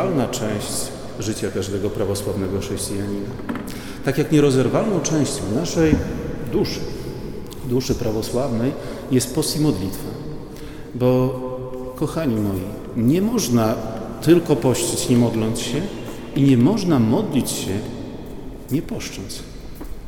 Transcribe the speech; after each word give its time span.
nierozerwalna 0.00 0.28
część 0.28 0.72
życia 1.18 1.50
każdego 1.50 1.90
prawosławnego 1.90 2.60
chrześcijanina. 2.60 3.28
Tak 4.04 4.18
jak 4.18 4.32
nierozerwalną 4.32 5.00
częścią 5.00 5.42
naszej 5.54 5.96
duszy, 6.52 6.80
duszy 7.68 7.94
prawosławnej 7.94 8.72
jest 9.10 9.34
post 9.34 9.56
i 9.56 9.60
modlitwa. 9.60 10.08
Bo, 10.94 11.40
kochani 11.96 12.34
moi, 12.34 12.60
nie 12.96 13.22
można 13.22 13.74
tylko 14.22 14.56
pościć 14.56 15.08
nie 15.08 15.16
modląc 15.16 15.60
się 15.60 15.80
i 16.36 16.42
nie 16.42 16.56
można 16.56 16.98
modlić 16.98 17.50
się 17.50 17.78
nie 18.70 18.82
poszcząc. 18.82 19.42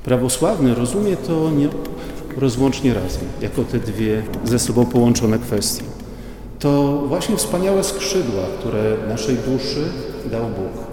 Prawosławny 0.04 0.74
rozumie 0.74 1.16
to 1.16 1.50
nie, 1.50 1.68
rozłącznie 2.36 2.94
razem, 2.94 3.24
jako 3.40 3.64
te 3.64 3.78
dwie 3.78 4.22
ze 4.44 4.58
sobą 4.58 4.86
połączone 4.86 5.38
kwestie. 5.38 5.91
To 6.62 7.02
właśnie 7.06 7.36
wspaniałe 7.36 7.84
skrzydła, 7.84 8.42
które 8.58 8.96
naszej 9.08 9.36
duszy 9.36 9.84
dał 10.30 10.42
Bóg. 10.42 10.86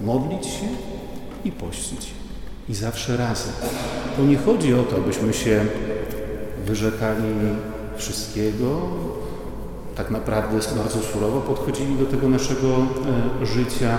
Modlić 0.00 0.46
się 0.46 0.66
i 1.44 1.52
pościć. 1.52 2.10
I 2.68 2.74
zawsze 2.74 3.16
razem. 3.16 3.52
To 4.16 4.22
nie 4.22 4.36
chodzi 4.36 4.74
o 4.74 4.82
to, 4.82 4.96
abyśmy 4.96 5.32
się 5.32 5.64
wyrzekali 6.66 7.34
wszystkiego, 7.96 8.80
tak 9.96 10.10
naprawdę 10.10 10.58
bardzo 10.76 11.00
surowo 11.12 11.40
podchodzili 11.40 11.96
do 11.96 12.06
tego 12.06 12.28
naszego 12.28 12.68
e, 13.42 13.46
życia, 13.46 13.98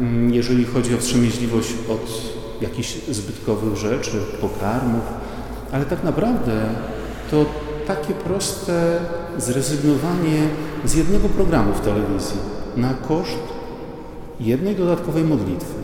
mm, 0.00 0.34
jeżeli 0.34 0.64
chodzi 0.64 0.94
o 0.94 0.98
wstrzemięźliwość 0.98 1.68
od 1.88 2.32
jakichś 2.62 2.94
zbytkowych 3.08 3.76
rzeczy, 3.76 4.10
pokarmów, 4.40 5.04
ale 5.72 5.84
tak 5.84 6.04
naprawdę 6.04 6.52
to 7.30 7.44
takie 7.86 8.14
proste 8.14 9.00
zrezygnowanie 9.38 10.48
z 10.84 10.94
jednego 10.94 11.28
programu 11.28 11.72
w 11.74 11.80
telewizji 11.80 12.36
na 12.76 12.94
koszt 12.94 13.38
jednej 14.40 14.76
dodatkowej 14.76 15.24
modlitwy. 15.24 15.74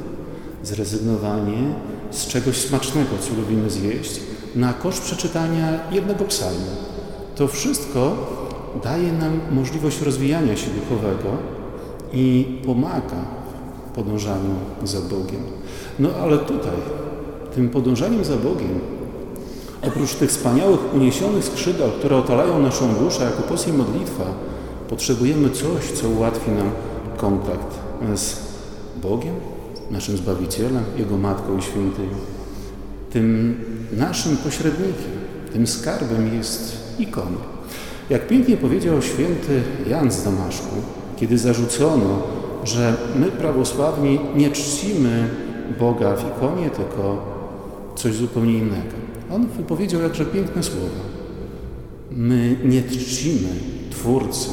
Zrezygnowanie 0.63 1.75
z 2.11 2.27
czegoś 2.27 2.57
smacznego, 2.57 3.11
co 3.21 3.35
lubimy 3.35 3.71
zjeść, 3.71 4.21
na 4.55 4.73
koszt 4.73 5.03
przeczytania 5.03 5.81
jednego 5.91 6.25
psalmu. 6.25 6.67
To 7.37 7.49
wszystko 7.49 8.17
daje 8.85 9.13
nam 9.13 9.41
możliwość 9.53 10.03
rozwijania 10.03 10.57
się 10.57 10.71
duchowego 10.71 11.29
i 12.13 12.59
pomaga 12.67 13.25
podążaniu 13.95 14.55
za 14.85 15.01
Bogiem. 15.01 15.43
No 15.99 16.09
ale 16.23 16.39
tutaj, 16.39 16.77
tym 17.55 17.69
podążaniem 17.69 18.25
za 18.25 18.37
Bogiem, 18.37 18.81
oprócz 19.83 20.15
tych 20.15 20.31
wspaniałych, 20.31 20.95
uniesionych 20.95 21.45
skrzydeł, 21.45 21.91
które 21.91 22.17
otalają 22.17 22.59
naszą 22.59 22.95
duszę 22.95 23.25
jako 23.25 23.43
post 23.43 23.73
modlitwa, 23.73 24.25
potrzebujemy 24.89 25.51
coś, 25.51 25.93
co 25.95 26.09
ułatwi 26.09 26.51
nam 26.51 26.71
kontakt 27.17 27.79
z 28.15 28.37
Bogiem, 29.03 29.35
naszym 29.91 30.17
Zbawicielem, 30.17 30.85
Jego 30.97 31.17
Matką 31.17 31.59
i 31.59 31.63
Świętymi. 31.63 32.09
Tym 33.11 33.57
naszym 33.93 34.37
pośrednikiem, 34.37 35.13
tym 35.53 35.67
skarbem 35.67 36.35
jest 36.35 36.77
ikona. 36.99 37.59
Jak 38.11 38.27
pięknie 38.27 38.57
powiedział 38.57 39.03
święty 39.03 39.63
Jan 39.89 40.11
z 40.11 40.25
Damaszku, 40.25 40.77
kiedy 41.17 41.39
zarzucono, 41.39 42.23
że 42.65 42.97
my 43.17 43.27
prawosławni 43.27 44.21
nie 44.37 44.51
czcimy 44.51 45.29
Boga 45.79 46.17
w 46.17 46.37
ikonie, 46.37 46.71
tylko 46.71 47.25
coś 47.95 48.15
zupełnie 48.15 48.59
innego. 48.59 49.08
On 49.35 49.47
wypowiedział 49.47 50.01
jakże 50.03 50.25
piękne 50.25 50.63
słowa. 50.63 51.01
My 52.11 52.57
nie 52.65 52.83
czcimy 52.83 53.49
Twórcy 53.91 54.51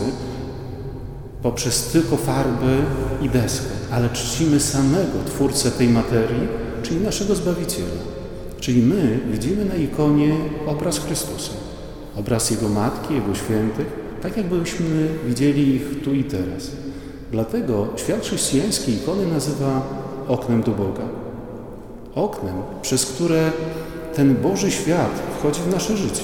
poprzez 1.41 1.87
tylko 1.87 2.17
farby 2.17 2.77
i 3.21 3.29
deskę, 3.29 3.69
ale 3.91 4.09
czcimy 4.09 4.59
samego 4.59 5.23
Twórcę 5.25 5.71
tej 5.71 5.89
materii, 5.89 6.47
czyli 6.83 7.01
naszego 7.01 7.35
Zbawiciela. 7.35 8.01
Czyli 8.59 8.81
my 8.81 9.19
widzimy 9.31 9.65
na 9.65 9.75
ikonie 9.75 10.35
obraz 10.67 10.99
Chrystusa 10.99 11.51
obraz 12.15 12.51
Jego 12.51 12.69
Matki, 12.69 13.13
Jego 13.13 13.35
świętych, 13.35 13.87
tak 14.21 14.37
jakbyśmy 14.37 15.07
widzieli 15.27 15.75
ich 15.75 16.03
tu 16.03 16.13
i 16.13 16.23
teraz. 16.23 16.71
Dlatego 17.31 17.87
świat 17.95 18.21
chrześcijański 18.21 18.93
ikony 18.93 19.27
nazywa 19.27 19.81
oknem 20.27 20.63
do 20.63 20.71
Boga. 20.71 21.03
Oknem, 22.15 22.55
przez 22.81 23.05
które 23.05 23.51
ten 24.15 24.35
Boży 24.35 24.71
świat 24.71 25.11
wchodzi 25.39 25.61
w 25.61 25.71
nasze 25.73 25.97
życie, 25.97 26.23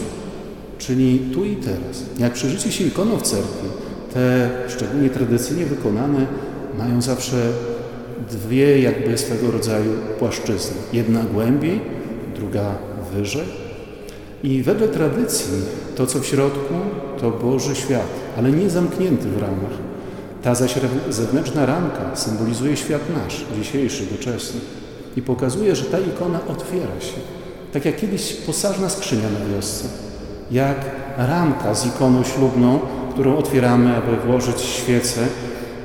czyli 0.77 1.19
tu 1.33 1.45
i 1.45 1.55
teraz. 1.55 2.03
Jak 2.19 2.33
przeżycie 2.33 2.71
się 2.71 2.83
ikoną 2.83 3.17
w 3.17 3.21
cerkwi, 3.21 3.67
te 4.13 4.49
szczególnie 4.67 5.09
tradycyjnie 5.09 5.65
wykonane 5.65 6.25
mają 6.77 7.01
zawsze 7.01 7.37
dwie 8.31 8.81
jakby 8.81 9.17
swego 9.17 9.51
rodzaju 9.51 9.91
płaszczyzny. 10.19 10.75
Jedna 10.93 11.23
głębiej, 11.23 11.81
druga 12.35 12.75
wyżej. 13.13 13.47
I 14.43 14.63
wedle 14.63 14.87
tradycji 14.87 15.53
to, 15.95 16.07
co 16.07 16.19
w 16.19 16.25
środku, 16.25 16.73
to 17.21 17.31
Boży 17.31 17.75
świat, 17.75 18.07
ale 18.37 18.51
nie 18.51 18.69
zamknięty 18.69 19.27
w 19.29 19.41
ramach. 19.41 19.91
Ta 20.43 20.55
zaś 20.55 20.75
zewnętrzna 21.09 21.65
ramka 21.65 22.15
symbolizuje 22.15 22.77
świat 22.77 23.01
nasz, 23.15 23.45
dzisiejszy, 23.57 24.03
doczesny. 24.11 24.59
I 25.17 25.21
pokazuje, 25.21 25.75
że 25.75 25.85
ta 25.85 25.99
ikona 25.99 26.39
otwiera 26.47 27.01
się. 27.01 27.40
Tak 27.73 27.85
jak 27.85 27.95
kiedyś 27.95 28.33
posażna 28.33 28.89
skrzynia 28.89 29.29
na 29.29 29.55
wiosce. 29.55 29.87
Jak 30.51 30.77
ramka 31.17 31.75
z 31.75 31.85
ikoną 31.85 32.23
ślubną, 32.23 32.79
którą 33.13 33.37
otwieramy, 33.37 33.95
aby 33.95 34.17
włożyć 34.17 34.61
świecę. 34.61 35.27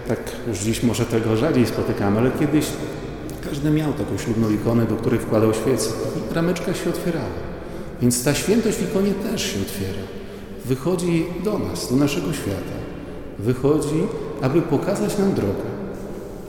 Tak 0.09 0.19
już 0.49 0.59
dziś 0.59 0.83
może 0.83 1.07
tego 1.07 1.37
rzadziej 1.37 1.67
spotykamy, 1.67 2.19
ale 2.19 2.31
kiedyś 2.31 2.67
każdy 3.49 3.71
miał 3.71 3.93
taką 3.93 4.19
ślubną 4.19 4.51
ikonę, 4.51 4.87
do 4.87 4.97
której 4.97 5.21
wkładał 5.21 5.55
świecę. 5.55 5.91
I 6.31 6.35
rameczka 6.35 6.75
się 6.75 6.91
otwierała. 6.91 7.47
Więc 8.03 8.25
ta 8.25 8.35
świętość 8.35 8.79
w 8.79 8.91
ikonie 8.91 9.13
też 9.15 9.43
się 9.43 9.61
otwiera. 9.61 10.03
Wychodzi 10.65 11.27
do 11.45 11.59
nas, 11.59 11.91
do 11.91 11.97
naszego 11.97 12.33
świata. 12.33 12.77
Wychodzi, 13.39 14.03
aby 14.43 14.63
pokazać 14.63 15.19
nam 15.19 15.35
drogę. 15.35 15.77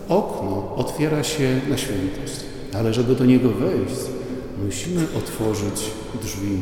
Okno 0.10 0.76
otwiera 0.76 1.24
się 1.24 1.62
na 1.70 1.78
świętość, 1.78 2.40
ale 2.74 2.94
żeby 2.94 3.16
do 3.16 3.26
niego 3.26 3.50
wejść, 3.50 4.02
musimy 4.66 5.08
otworzyć 5.18 5.92
drzwi 6.22 6.62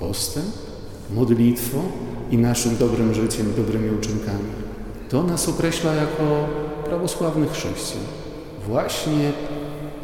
postem, 0.00 0.42
modlitwą 1.14 1.82
i 2.30 2.38
naszym 2.38 2.76
dobrym 2.76 3.14
życiem, 3.14 3.52
dobrymi 3.56 3.90
uczynkami. 3.90 4.66
To 5.08 5.22
nas 5.22 5.48
określa 5.48 5.94
jako 5.94 6.48
prawosławnych 6.84 7.52
chrześcijan. 7.52 8.04
Właśnie 8.66 9.32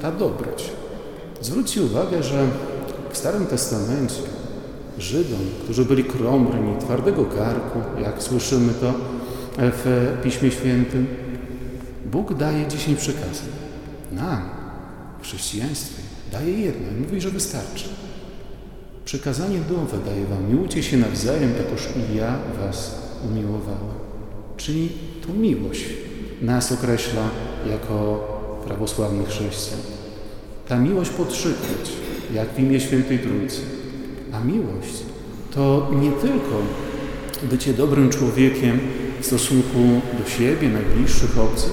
ta 0.02 0.12
dobroć. 0.12 0.70
Zwróćcie 1.40 1.82
uwagę, 1.82 2.22
że 2.22 2.46
w 3.12 3.16
Starym 3.16 3.46
Testamencie 3.46 4.22
Żydom, 4.98 5.40
którzy 5.64 5.84
byli 5.84 6.04
krąbrni, 6.04 6.78
twardego 6.80 7.24
karku, 7.24 7.78
jak 8.02 8.22
słyszymy 8.22 8.72
to 8.74 8.92
w 9.58 10.16
Piśmie 10.22 10.50
Świętym, 10.50 11.06
Bóg 12.06 12.34
daje 12.34 12.68
dziesięć 12.68 12.98
przekazań. 12.98 13.48
Nam, 14.12 14.42
w 15.20 15.22
chrześcijaństwie, 15.22 16.02
daje 16.32 16.60
jedno 16.60 16.86
i 16.90 17.00
mówi, 17.00 17.20
że 17.20 17.30
wystarczy. 17.30 17.88
Przekazanie 19.04 19.58
nowe 19.70 19.98
daje 19.98 20.26
wam. 20.26 20.48
Miłujcie 20.50 20.82
się 20.82 20.96
nawzajem, 20.96 21.52
jakoż 21.58 21.88
i 21.96 22.16
ja 22.16 22.38
was 22.60 22.94
umiłowałem. 23.30 24.02
Czyli 24.56 24.88
to 25.26 25.34
miłość 25.34 25.84
nas 26.42 26.72
określa 26.72 27.22
jako 27.70 28.28
prawosławnych 28.66 29.28
chrześcijan. 29.28 29.80
Ta 30.68 30.78
miłość 30.78 31.10
podszykać, 31.10 31.92
jak 32.34 32.48
w 32.54 32.58
imię 32.58 32.80
Świętej 32.80 33.18
Trójcy. 33.18 33.60
A 34.32 34.44
miłość 34.44 35.02
to 35.54 35.90
nie 36.00 36.12
tylko 36.12 36.62
bycie 37.42 37.74
dobrym 37.74 38.10
człowiekiem 38.10 38.80
w 39.20 39.26
stosunku 39.26 39.78
do 40.22 40.30
siebie, 40.30 40.68
najbliższych, 40.68 41.38
obcych. 41.38 41.72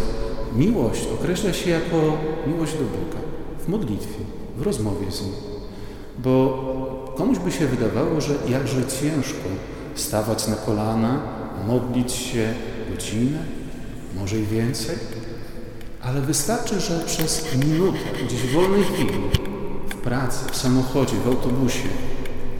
Miłość 0.56 1.08
określa 1.14 1.54
się 1.54 1.70
jako 1.70 2.18
miłość 2.48 2.74
do 2.74 2.84
Boga 2.84 3.20
w 3.66 3.68
modlitwie, 3.68 4.39
w 4.60 4.62
rozmowie 4.62 5.12
z 5.12 5.22
Nim. 5.22 5.34
Bo 6.24 7.14
komuś 7.18 7.40
by 7.40 7.52
się 7.52 7.68
wydawało, 7.68 8.22
że 8.22 8.34
jakże 8.50 8.86
ciężko 9.02 9.50
stawać 9.96 10.48
na 10.48 10.56
kolana, 10.56 11.20
modlić 11.68 12.12
się 12.12 12.54
godzinę, 12.90 13.40
może 14.20 14.40
i 14.40 14.46
więcej, 14.46 14.96
ale 16.02 16.22
wystarczy, 16.22 16.80
że 16.80 17.00
przez 17.06 17.56
minutę, 17.56 17.98
gdzieś 18.26 18.42
w 18.42 18.54
wolnej 18.54 18.84
chwili 18.84 19.14
pracy, 20.04 20.50
w 20.52 20.58
samochodzie, 20.58 21.16
w 21.26 21.28
autobusie, 21.28 21.88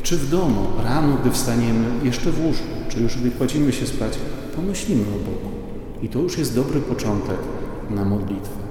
czy 0.04 0.18
w 0.18 0.30
domu, 0.30 0.68
rano, 0.84 1.18
gdy 1.22 1.32
wstaniemy, 1.32 2.06
jeszcze 2.06 2.32
w 2.32 2.46
łóżku, 2.46 2.66
czy 2.90 3.00
już 3.00 3.18
gdy 3.18 3.32
kładziemy 3.32 3.74
się 3.74 3.88
spać, 3.88 4.14
pomyślimy 4.56 5.02
o 5.02 5.20
Bogu. 5.20 5.50
I 6.02 6.10
to 6.10 6.20
już 6.20 6.38
jest 6.38 6.56
dobry 6.56 6.82
początek 6.82 7.38
na 7.90 8.06
modlitwę. 8.06 8.69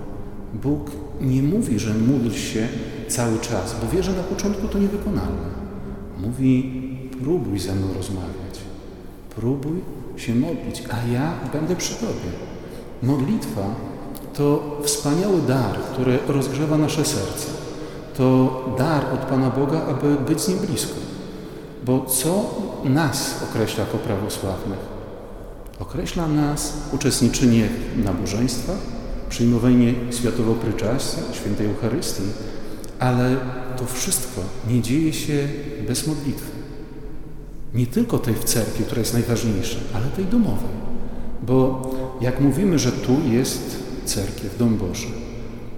Bóg 0.54 0.90
nie 1.20 1.42
mówi, 1.42 1.78
że 1.78 1.94
módl 1.94 2.30
się 2.30 2.68
cały 3.08 3.38
czas, 3.38 3.76
bo 3.82 3.96
wie, 3.96 4.02
że 4.02 4.12
na 4.12 4.22
początku 4.22 4.68
to 4.68 4.78
niewykonalne. 4.78 5.48
Mówi, 6.18 6.82
próbuj 7.22 7.58
ze 7.58 7.74
mną 7.74 7.86
rozmawiać, 7.94 8.58
próbuj 9.36 9.80
się 10.16 10.34
modlić, 10.34 10.82
a 10.90 11.12
ja 11.12 11.32
będę 11.52 11.76
przy 11.76 11.94
Tobie. 11.94 12.30
Modlitwa 13.02 13.74
to 14.34 14.78
wspaniały 14.84 15.42
dar, 15.48 15.78
który 15.92 16.18
rozgrzewa 16.28 16.78
nasze 16.78 17.04
serce. 17.04 17.48
To 18.16 18.64
dar 18.78 19.04
od 19.14 19.20
Pana 19.20 19.50
Boga, 19.50 19.82
aby 19.86 20.16
być 20.16 20.40
z 20.40 20.48
Nim 20.48 20.58
blisko. 20.58 20.94
Bo 21.84 22.06
co 22.06 22.54
nas 22.84 23.42
określa 23.50 23.84
jako 23.84 23.98
prawosławnych? 23.98 24.78
Określa 25.80 26.28
nas 26.28 26.72
uczestniczenie 26.92 27.68
w 27.96 28.04
nabożeństwach, 28.04 28.97
przyjmowanie 29.28 29.94
światowo 30.10 30.54
pryczastia, 30.54 31.22
świętej 31.32 31.66
Eucharystii, 31.66 32.22
ale 32.98 33.36
to 33.76 33.86
wszystko 33.86 34.40
nie 34.70 34.82
dzieje 34.82 35.12
się 35.12 35.48
bez 35.86 36.06
modlitwy. 36.06 36.50
Nie 37.74 37.86
tylko 37.86 38.18
tej 38.18 38.34
w 38.34 38.44
cerkwi, 38.44 38.84
która 38.84 38.98
jest 38.98 39.12
najważniejsza, 39.12 39.78
ale 39.94 40.06
tej 40.06 40.24
domowej. 40.24 40.78
Bo 41.42 41.90
jak 42.20 42.40
mówimy, 42.40 42.78
że 42.78 42.92
tu 42.92 43.16
jest 43.30 43.76
cerkiew, 44.04 44.58
dom 44.58 44.76
Boży, 44.76 45.08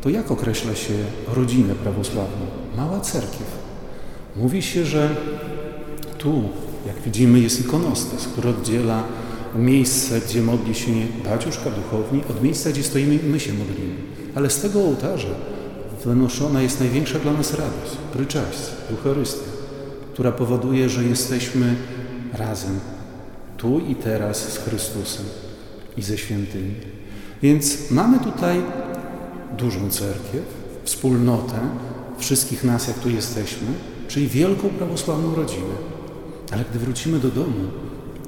to 0.00 0.10
jak 0.10 0.30
określa 0.30 0.74
się 0.74 0.94
rodzinę 1.34 1.74
prawosławną? 1.74 2.46
Mała 2.76 3.00
cerkiew. 3.00 3.60
Mówi 4.36 4.62
się, 4.62 4.84
że 4.84 5.16
tu, 6.18 6.42
jak 6.86 6.96
widzimy, 7.04 7.40
jest 7.40 7.60
ikonostas, 7.60 8.26
który 8.26 8.48
oddziela 8.48 9.04
miejsce, 9.56 10.20
gdzie 10.20 10.42
modli 10.42 10.74
się 10.74 10.90
baciuszka 11.24 11.70
duchowni, 11.70 12.22
od 12.30 12.42
miejsca, 12.42 12.70
gdzie 12.70 12.82
stoimy 12.82 13.18
my 13.22 13.40
się 13.40 13.52
modlimy. 13.52 13.94
Ale 14.34 14.50
z 14.50 14.60
tego 14.60 14.80
ołtarza 14.80 15.34
wynoszona 16.04 16.62
jest 16.62 16.80
największa 16.80 17.18
dla 17.18 17.32
nas 17.32 17.50
radość, 17.50 17.96
pryczaść, 18.12 18.58
Eucharystia, 18.90 19.50
która 20.12 20.32
powoduje, 20.32 20.88
że 20.88 21.04
jesteśmy 21.04 21.74
razem, 22.32 22.80
tu 23.56 23.78
i 23.78 23.94
teraz 23.94 24.52
z 24.52 24.58
Chrystusem 24.58 25.26
i 25.96 26.02
ze 26.02 26.18
świętymi. 26.18 26.74
Więc 27.42 27.90
mamy 27.90 28.18
tutaj 28.18 28.62
dużą 29.58 29.90
cerkiew, 29.90 30.44
wspólnotę 30.84 31.60
wszystkich 32.18 32.64
nas, 32.64 32.88
jak 32.88 32.98
tu 32.98 33.10
jesteśmy, 33.10 33.68
czyli 34.08 34.28
wielką 34.28 34.68
prawosławną 34.68 35.34
rodzinę. 35.34 35.74
Ale 36.52 36.64
gdy 36.70 36.78
wrócimy 36.78 37.18
do 37.18 37.28
domu, 37.28 37.68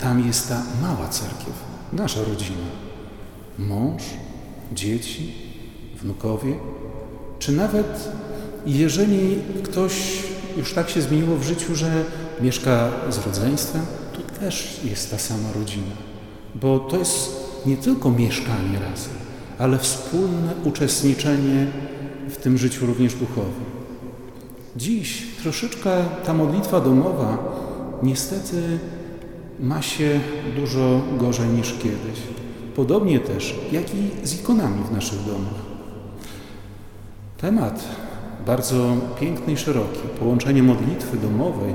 tam 0.03 0.27
jest 0.27 0.49
ta 0.49 0.63
mała 0.83 1.09
cerkiew, 1.09 1.55
nasza 1.93 2.21
rodzina. 2.21 2.69
Mąż, 3.59 4.03
dzieci, 4.73 5.33
wnukowie, 6.01 6.55
czy 7.39 7.53
nawet 7.53 8.09
jeżeli 8.67 9.39
ktoś 9.65 10.23
już 10.57 10.75
tak 10.75 10.91
się 10.91 11.03
zmieniło 11.03 11.37
w 11.37 11.43
życiu, 11.43 11.75
że 11.75 12.05
mieszka 12.41 12.91
z 13.11 13.27
rodzeństwem, 13.27 13.83
to 14.13 14.41
też 14.41 14.81
jest 14.85 15.11
ta 15.11 15.19
sama 15.19 15.53
rodzina. 15.55 15.97
Bo 16.55 16.79
to 16.79 16.97
jest 16.97 17.31
nie 17.67 17.77
tylko 17.77 18.11
mieszkanie 18.11 18.79
razem, 18.79 19.15
ale 19.59 19.79
wspólne 19.79 20.53
uczestniczenie 20.65 21.67
w 22.29 22.37
tym 22.37 22.59
życiu 22.59 22.87
również 22.87 23.15
duchowym. 23.15 23.65
Dziś 24.77 25.27
troszeczkę 25.43 25.91
ta 26.27 26.35
modlitwa 26.35 26.81
domowa 26.81 27.39
niestety 28.03 28.79
ma 29.61 29.83
się 29.83 30.21
dużo 30.57 31.01
gorzej 31.19 31.49
niż 31.49 31.73
kiedyś. 31.73 32.19
Podobnie 32.77 33.21
też, 33.21 33.55
jak 33.73 33.95
i 33.95 34.27
z 34.27 34.41
ikonami 34.41 34.85
w 34.85 34.93
naszych 34.93 35.25
domach. 35.25 35.63
Temat 37.39 37.85
bardzo 38.47 38.97
piękny 39.21 39.53
i 39.53 39.57
szeroki. 39.57 39.99
Połączenie 40.19 40.63
modlitwy 40.63 41.17
domowej 41.17 41.75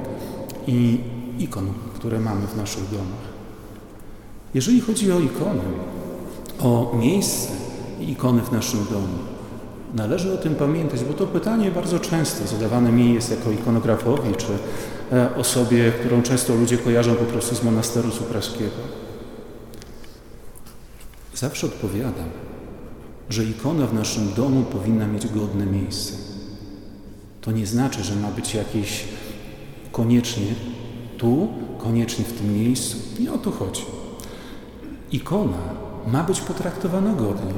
i 0.68 1.00
ikon, 1.40 1.74
które 1.96 2.20
mamy 2.20 2.48
w 2.48 2.58
naszych 2.58 2.90
domach. 2.90 3.28
Jeżeli 4.54 4.82
chodzi 4.82 5.12
o 5.12 5.20
ikony, 5.20 5.64
o 6.60 6.96
miejsce 7.00 7.52
ikony 8.00 8.42
w 8.42 8.52
naszym 8.52 8.86
domu, 8.92 9.37
należy 9.98 10.34
o 10.34 10.38
tym 10.38 10.56
pamiętać, 10.56 11.04
bo 11.04 11.14
to 11.14 11.28
pytanie 11.28 11.72
bardzo 11.72 12.00
często 12.00 12.48
zadawane 12.48 12.92
mi 12.92 13.14
jest 13.14 13.32
jako 13.32 13.52
ikonografowi, 13.52 14.36
czy 14.36 14.48
e, 15.12 15.36
osobie, 15.36 15.92
którą 15.92 16.22
często 16.22 16.56
ludzie 16.56 16.78
kojarzą 16.78 17.16
po 17.16 17.26
prostu 17.26 17.56
z 17.56 17.64
monasteru 17.64 18.12
supraskiego. 18.12 18.76
Zawsze 21.36 21.68
odpowiadam, 21.68 22.30
że 23.30 23.44
ikona 23.44 23.88
w 23.88 23.94
naszym 23.94 24.34
domu 24.34 24.64
powinna 24.64 25.08
mieć 25.08 25.28
godne 25.28 25.66
miejsce. 25.66 26.14
To 27.42 27.52
nie 27.52 27.66
znaczy, 27.66 28.04
że 28.04 28.16
ma 28.16 28.28
być 28.28 28.54
jakieś 28.54 29.06
koniecznie 29.92 30.48
tu, 31.18 31.48
koniecznie 31.78 32.26
w 32.26 32.34
tym 32.34 32.54
miejscu. 32.54 32.98
Nie 33.20 33.34
o 33.34 33.38
to 33.38 33.52
chodzi. 33.52 33.86
Ikona 35.12 35.58
ma 36.08 36.24
być 36.24 36.42
potraktowana 36.42 37.14
godnie. 37.14 37.54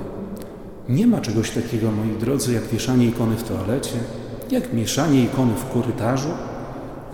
Nie 0.90 1.08
ma 1.08 1.22
czegoś 1.22 1.52
takiego, 1.52 1.92
moi 1.92 2.18
drodzy, 2.20 2.54
jak 2.54 2.68
wieszanie 2.68 3.06
ikony 3.06 3.36
w 3.36 3.44
toalecie, 3.44 3.96
jak 4.52 4.74
mieszanie 4.74 5.24
ikony 5.24 5.54
w 5.54 5.74
korytarzu, 5.74 6.30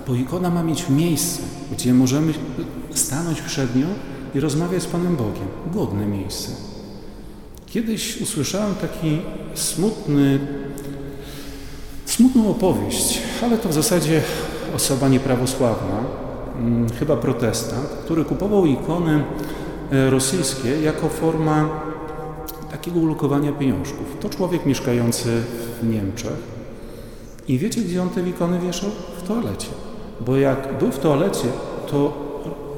bo 0.08 0.16
ikona 0.16 0.50
ma 0.50 0.64
mieć 0.64 0.90
miejsce, 0.90 1.42
gdzie 1.72 1.94
możemy 1.94 2.34
stanąć 2.94 3.42
przed 3.42 3.76
nią 3.76 3.88
i 4.36 4.40
rozmawiać 4.40 4.84
z 4.84 4.86
Panem 4.86 5.16
Bogiem. 5.16 5.48
Godne 5.74 6.06
miejsce. 6.06 6.52
Kiedyś 7.66 8.22
usłyszałem 8.22 8.76
taki 8.76 9.22
smutny, 9.54 10.40
smutną 12.06 12.50
opowieść, 12.50 13.22
ale 13.44 13.58
to 13.58 13.70
w 13.70 13.74
zasadzie 13.74 14.22
osoba 14.76 15.08
nieprawosławna, 15.08 16.04
hmm, 16.54 16.90
chyba 16.90 17.18
protestant, 17.18 17.88
który 18.06 18.26
kupował 18.26 18.66
ikony 18.66 19.24
e, 19.92 20.10
rosyjskie 20.10 20.82
jako 20.82 21.10
forma 21.10 21.70
takiego 22.86 23.00
ulokowania 23.00 23.52
pieniążków. 23.52 24.18
To 24.22 24.30
człowiek 24.30 24.66
mieszkający 24.66 25.42
w 25.82 25.88
Niemczech. 25.88 26.38
I 27.48 27.58
wiecie, 27.58 27.82
gdzie 27.82 28.02
on 28.02 28.10
te 28.10 28.30
ikony 28.30 28.60
wieszał? 28.60 28.90
W 29.18 29.28
toalecie. 29.28 29.68
Bo 30.26 30.38
jak 30.38 30.78
był 30.80 30.92
w 30.92 31.00
toalecie, 31.00 31.48
to 31.92 32.14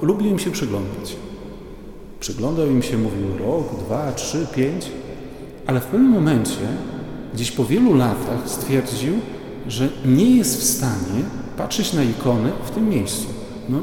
lubił 0.01 0.27
im 0.27 0.39
się 0.39 0.51
przyglądać. 0.51 1.15
Przyglądał 2.19 2.67
im 2.67 2.81
się, 2.81 2.97
mówił 2.97 3.37
rok, 3.39 3.75
dwa, 3.85 4.11
trzy, 4.11 4.47
pięć, 4.55 4.91
ale 5.65 5.79
w 5.79 5.85
pewnym 5.85 6.11
momencie, 6.11 6.67
gdzieś 7.33 7.51
po 7.51 7.65
wielu 7.65 7.93
latach, 7.93 8.41
stwierdził, 8.45 9.13
że 9.67 9.89
nie 10.05 10.35
jest 10.37 10.59
w 10.59 10.63
stanie 10.63 11.23
patrzeć 11.57 11.93
na 11.93 12.03
ikony 12.03 12.51
w 12.65 12.71
tym 12.71 12.89
miejscu. 12.89 13.27
No, 13.69 13.77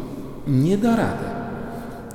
nie 0.47 0.79
da 0.79 0.97
rady. 0.97 1.25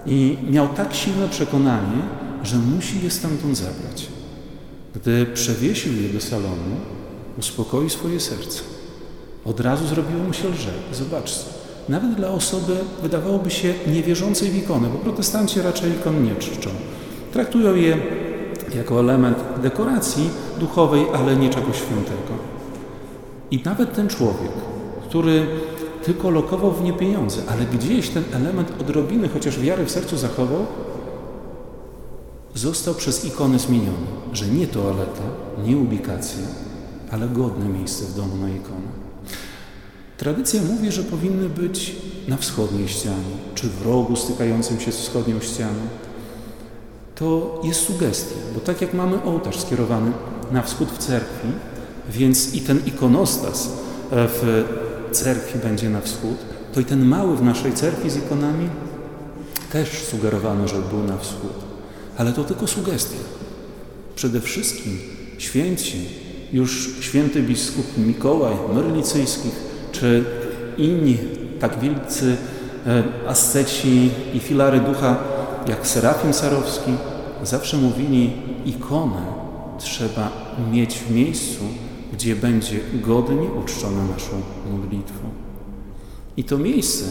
I 0.05 0.37
miał 0.49 0.67
tak 0.67 0.93
silne 0.93 1.27
przekonanie, 1.27 2.01
że 2.43 2.57
musi 2.57 3.03
je 3.03 3.11
stamtąd 3.11 3.57
zabrać. 3.57 4.07
Gdy 4.95 5.25
przewiesił 5.25 5.93
je 6.01 6.09
do 6.09 6.21
salonu, 6.21 6.75
uspokoił 7.37 7.89
swoje 7.89 8.19
serce. 8.19 8.61
Od 9.45 9.59
razu 9.59 9.87
zrobiło 9.87 10.23
mu 10.23 10.33
się 10.33 10.49
lżej. 10.49 10.73
Zobaczcie, 10.93 11.43
nawet 11.89 12.15
dla 12.15 12.29
osoby 12.29 12.77
wydawałoby 13.01 13.49
się 13.49 13.73
niewierzącej 13.87 14.49
w 14.49 14.57
ikony, 14.57 14.87
bo 14.89 14.97
protestanci 14.97 15.61
raczej 15.61 15.91
ikon 15.91 16.23
nie 16.23 16.35
czczą. 16.35 16.69
Traktują 17.33 17.75
je 17.75 17.97
jako 18.75 18.99
element 18.99 19.37
dekoracji 19.61 20.29
duchowej, 20.59 21.05
ale 21.13 21.35
nie 21.35 21.49
czegoś 21.49 21.75
świętego. 21.75 22.33
I 23.51 23.61
nawet 23.65 23.93
ten 23.93 24.07
człowiek, 24.07 24.51
który 25.09 25.47
tylko 26.03 26.29
lokował 26.29 26.71
w 26.71 26.83
nie 26.83 26.93
pieniądze, 26.93 27.41
ale 27.47 27.65
gdzieś 27.65 28.09
ten 28.09 28.23
element 28.33 28.71
odrobiny, 28.81 29.29
chociaż 29.29 29.59
wiary 29.59 29.85
w 29.85 29.91
sercu 29.91 30.17
zachował, 30.17 30.65
został 32.59 32.95
przez 32.95 33.25
ikonę 33.25 33.59
zmieniony, 33.59 34.07
że 34.33 34.47
nie 34.47 34.67
toaleta, 34.67 35.23
nie 35.63 35.77
ubikacja, 35.77 36.43
ale 37.11 37.27
godne 37.27 37.69
miejsce 37.69 38.05
w 38.05 38.15
domu 38.15 38.37
na 38.37 38.49
ikonę. 38.49 38.87
Tradycja 40.17 40.61
mówi, 40.61 40.91
że 40.91 41.03
powinny 41.03 41.49
być 41.49 41.95
na 42.27 42.37
wschodniej 42.37 42.87
ścianie, 42.87 43.35
czy 43.55 43.69
w 43.69 43.85
rogu 43.85 44.15
stykającym 44.15 44.79
się 44.79 44.91
z 44.91 44.97
wschodnią 44.97 45.39
ścianą. 45.39 45.79
To 47.15 47.61
jest 47.63 47.81
sugestia, 47.81 48.35
bo 48.53 48.59
tak 48.59 48.81
jak 48.81 48.93
mamy 48.93 49.23
ołtarz 49.23 49.59
skierowany 49.59 50.11
na 50.51 50.61
wschód 50.61 50.89
w 50.91 50.97
cerkwi, 50.97 51.47
więc 52.09 52.53
i 52.53 52.61
ten 52.61 52.79
ikonostas 52.85 53.67
e, 53.67 54.27
w 54.27 54.65
cerkwi 55.11 55.59
będzie 55.59 55.89
na 55.89 56.01
wschód, 56.01 56.37
to 56.73 56.79
i 56.79 56.85
ten 56.85 57.05
mały 57.05 57.37
w 57.37 57.41
naszej 57.41 57.73
cerkwi 57.73 58.09
z 58.09 58.17
ikonami 58.17 58.69
też 59.71 59.89
sugerowano, 59.89 60.67
że 60.67 60.81
był 60.81 61.03
na 61.03 61.17
wschód. 61.17 61.68
Ale 62.19 62.33
to 62.33 62.43
tylko 62.43 62.67
sugestia. 62.67 63.17
Przede 64.15 64.41
wszystkim 64.41 64.99
święci, 65.37 66.05
już 66.53 66.89
święty 66.99 67.43
biskup 67.43 67.97
Mikołaj 67.97 68.55
Myrlicyjskich, 68.73 69.55
czy 69.91 70.23
inni 70.77 71.17
tak 71.59 71.79
wielcy 71.79 72.37
e, 72.87 73.03
asceci 73.27 74.09
i 74.33 74.39
filary 74.39 74.79
ducha 74.79 75.17
jak 75.67 75.87
Serafim 75.87 76.33
Sarowski 76.33 76.91
zawsze 77.43 77.77
mówili 77.77 78.31
ikonę 78.65 79.25
trzeba 79.77 80.31
mieć 80.71 80.95
w 80.95 81.11
miejscu, 81.11 81.63
gdzie 82.13 82.35
będzie 82.35 82.79
godnie 82.93 83.47
uczczona 83.63 84.03
naszą 84.03 84.41
modlitwą. 84.71 85.29
I 86.37 86.43
to 86.43 86.57
miejsce 86.57 87.05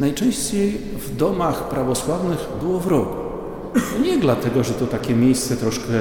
najczęściej 0.00 0.78
w 0.98 1.16
domach 1.16 1.68
prawosławnych 1.68 2.38
było 2.60 2.80
w 2.80 2.86
rogu. 2.86 3.29
To 3.74 3.98
nie 4.02 4.18
dlatego, 4.18 4.64
że 4.64 4.74
to 4.74 4.86
takie 4.86 5.14
miejsce 5.14 5.56
troszkę, 5.56 5.92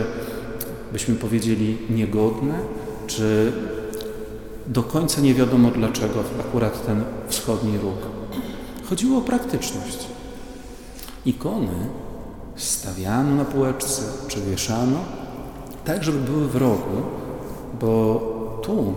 byśmy 0.93 1.15
powiedzieli, 1.15 1.77
niegodne, 1.89 2.53
czy 3.07 3.51
do 4.67 4.83
końca 4.83 5.21
nie 5.21 5.33
wiadomo 5.33 5.71
dlaczego 5.71 6.23
akurat 6.39 6.85
ten 6.85 7.03
wschodni 7.27 7.77
róg. 7.77 7.97
Chodziło 8.89 9.17
o 9.17 9.21
praktyczność. 9.21 10.07
Ikony 11.25 11.87
stawiano 12.55 13.35
na 13.35 13.45
półeczce, 13.45 14.03
czy 14.27 14.41
wieszano, 14.41 14.97
tak 15.85 16.03
żeby 16.03 16.17
były 16.19 16.47
w 16.47 16.55
rogu, 16.55 17.01
bo 17.81 18.21
tu, 18.63 18.93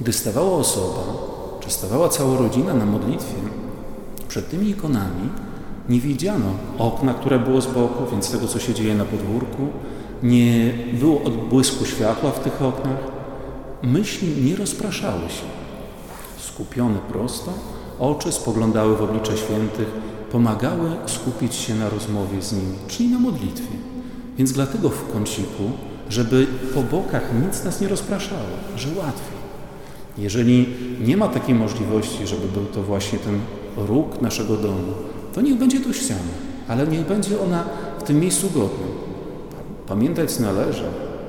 gdy 0.00 0.12
stawała 0.12 0.56
osoba, 0.56 1.02
czy 1.60 1.70
stawała 1.70 2.08
cała 2.08 2.38
rodzina 2.38 2.74
na 2.74 2.86
modlitwie, 2.86 3.36
przed 4.28 4.50
tymi 4.50 4.70
ikonami 4.70 5.28
nie 5.88 6.00
widziano 6.00 6.46
okna, 6.78 7.14
które 7.14 7.38
było 7.38 7.60
z 7.60 7.66
boku, 7.66 8.10
więc 8.10 8.30
tego, 8.30 8.48
co 8.48 8.58
się 8.58 8.74
dzieje 8.74 8.94
na 8.94 9.04
podwórku, 9.04 9.66
nie 10.22 10.72
było 10.92 11.22
odbłysku 11.22 11.84
światła 11.84 12.30
w 12.30 12.40
tych 12.40 12.62
oknach. 12.62 12.98
Myśli 13.82 14.42
nie 14.44 14.56
rozpraszały 14.56 15.28
się. 15.28 15.44
Skupione 16.38 16.98
prosto, 16.98 17.52
oczy 17.98 18.32
spoglądały 18.32 18.96
w 18.96 19.02
oblicze 19.02 19.36
świętych, 19.36 19.90
pomagały 20.32 20.90
skupić 21.06 21.54
się 21.54 21.74
na 21.74 21.88
rozmowie 21.88 22.42
z 22.42 22.52
nimi, 22.52 22.76
czyli 22.88 23.08
na 23.08 23.18
modlitwie. 23.18 23.76
Więc 24.38 24.52
dlatego 24.52 24.88
w 24.88 25.12
kąciku, 25.12 25.70
żeby 26.08 26.46
po 26.74 26.82
bokach 26.82 27.30
nic 27.46 27.64
nas 27.64 27.80
nie 27.80 27.88
rozpraszało, 27.88 28.56
że 28.76 28.88
łatwiej. 28.88 29.42
Jeżeli 30.18 30.66
nie 31.00 31.16
ma 31.16 31.28
takiej 31.28 31.54
możliwości, 31.54 32.26
żeby 32.26 32.48
był 32.48 32.64
to 32.64 32.82
właśnie 32.82 33.18
ten 33.18 33.40
róg 33.76 34.22
naszego 34.22 34.56
domu, 34.56 34.92
to 35.34 35.40
niech 35.40 35.58
będzie 35.58 35.80
to 35.80 35.92
ściana, 35.92 36.20
ale 36.68 36.86
niech 36.86 37.06
będzie 37.06 37.40
ona 37.40 37.64
w 37.98 38.02
tym 38.02 38.20
miejscu 38.20 38.50
godnym. 38.50 38.88
Pamiętać 39.88 40.38
należy, 40.38 40.84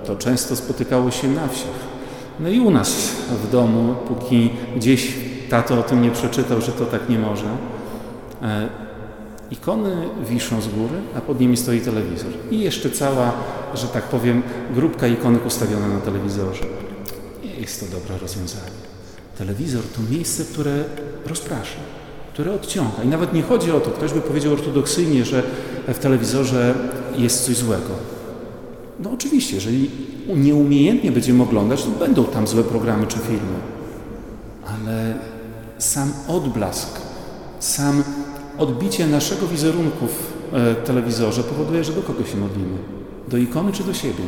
to 0.05 0.15
często 0.15 0.55
spotykało 0.55 1.11
się 1.11 1.27
na 1.27 1.47
wsiach. 1.47 1.93
No 2.39 2.49
i 2.49 2.59
u 2.59 2.71
nas 2.71 3.11
w 3.43 3.51
domu, 3.51 3.95
póki 4.07 4.49
gdzieś 4.75 5.13
tato 5.49 5.79
o 5.79 5.83
tym 5.83 6.01
nie 6.01 6.11
przeczytał, 6.11 6.61
że 6.61 6.71
to 6.71 6.85
tak 6.85 7.09
nie 7.09 7.19
może, 7.19 7.45
e, 8.41 8.69
ikony 9.51 10.09
wiszą 10.29 10.61
z 10.61 10.67
góry, 10.67 10.95
a 11.17 11.21
pod 11.21 11.39
nimi 11.39 11.57
stoi 11.57 11.81
telewizor. 11.81 12.31
I 12.51 12.59
jeszcze 12.59 12.89
cała, 12.89 13.31
że 13.73 13.87
tak 13.87 14.03
powiem, 14.03 14.43
grupka 14.73 15.07
ikonek 15.07 15.45
ustawiona 15.45 15.87
na 15.87 15.99
telewizorze. 15.99 16.63
Nie 17.43 17.61
jest 17.61 17.79
to 17.79 17.99
dobre 17.99 18.17
rozwiązanie. 18.17 18.83
Telewizor 19.37 19.83
to 19.83 20.13
miejsce, 20.13 20.43
które 20.43 20.83
rozprasza, 21.25 21.79
które 22.33 22.53
odciąga. 22.53 23.03
I 23.03 23.07
nawet 23.07 23.33
nie 23.33 23.41
chodzi 23.41 23.71
o 23.71 23.79
to, 23.79 23.91
ktoś 23.91 24.13
by 24.13 24.21
powiedział 24.21 24.53
ortodoksyjnie, 24.53 25.25
że 25.25 25.43
w 25.87 25.99
telewizorze 25.99 26.75
jest 27.17 27.45
coś 27.45 27.55
złego. 27.57 27.89
No 28.99 29.11
oczywiście, 29.11 29.55
jeżeli 29.55 29.89
nieumiejętnie 30.35 31.11
będziemy 31.11 31.43
oglądać, 31.43 31.83
to 31.83 31.89
będą 31.89 32.25
tam 32.25 32.47
złe 32.47 32.63
programy 32.63 33.07
czy 33.07 33.17
filmy. 33.17 33.59
Ale 34.65 35.13
sam 35.77 36.13
odblask, 36.27 37.01
sam 37.59 38.03
odbicie 38.57 39.07
naszego 39.07 39.47
wizerunku 39.47 40.07
w 40.07 40.53
e, 40.55 40.75
telewizorze 40.75 41.43
powoduje, 41.43 41.83
że 41.83 41.93
do 41.93 42.01
kogo 42.01 42.25
się 42.25 42.37
modlimy? 42.37 42.77
Do 43.27 43.37
ikony 43.37 43.71
czy 43.71 43.83
do 43.83 43.93
siebie? 43.93 44.23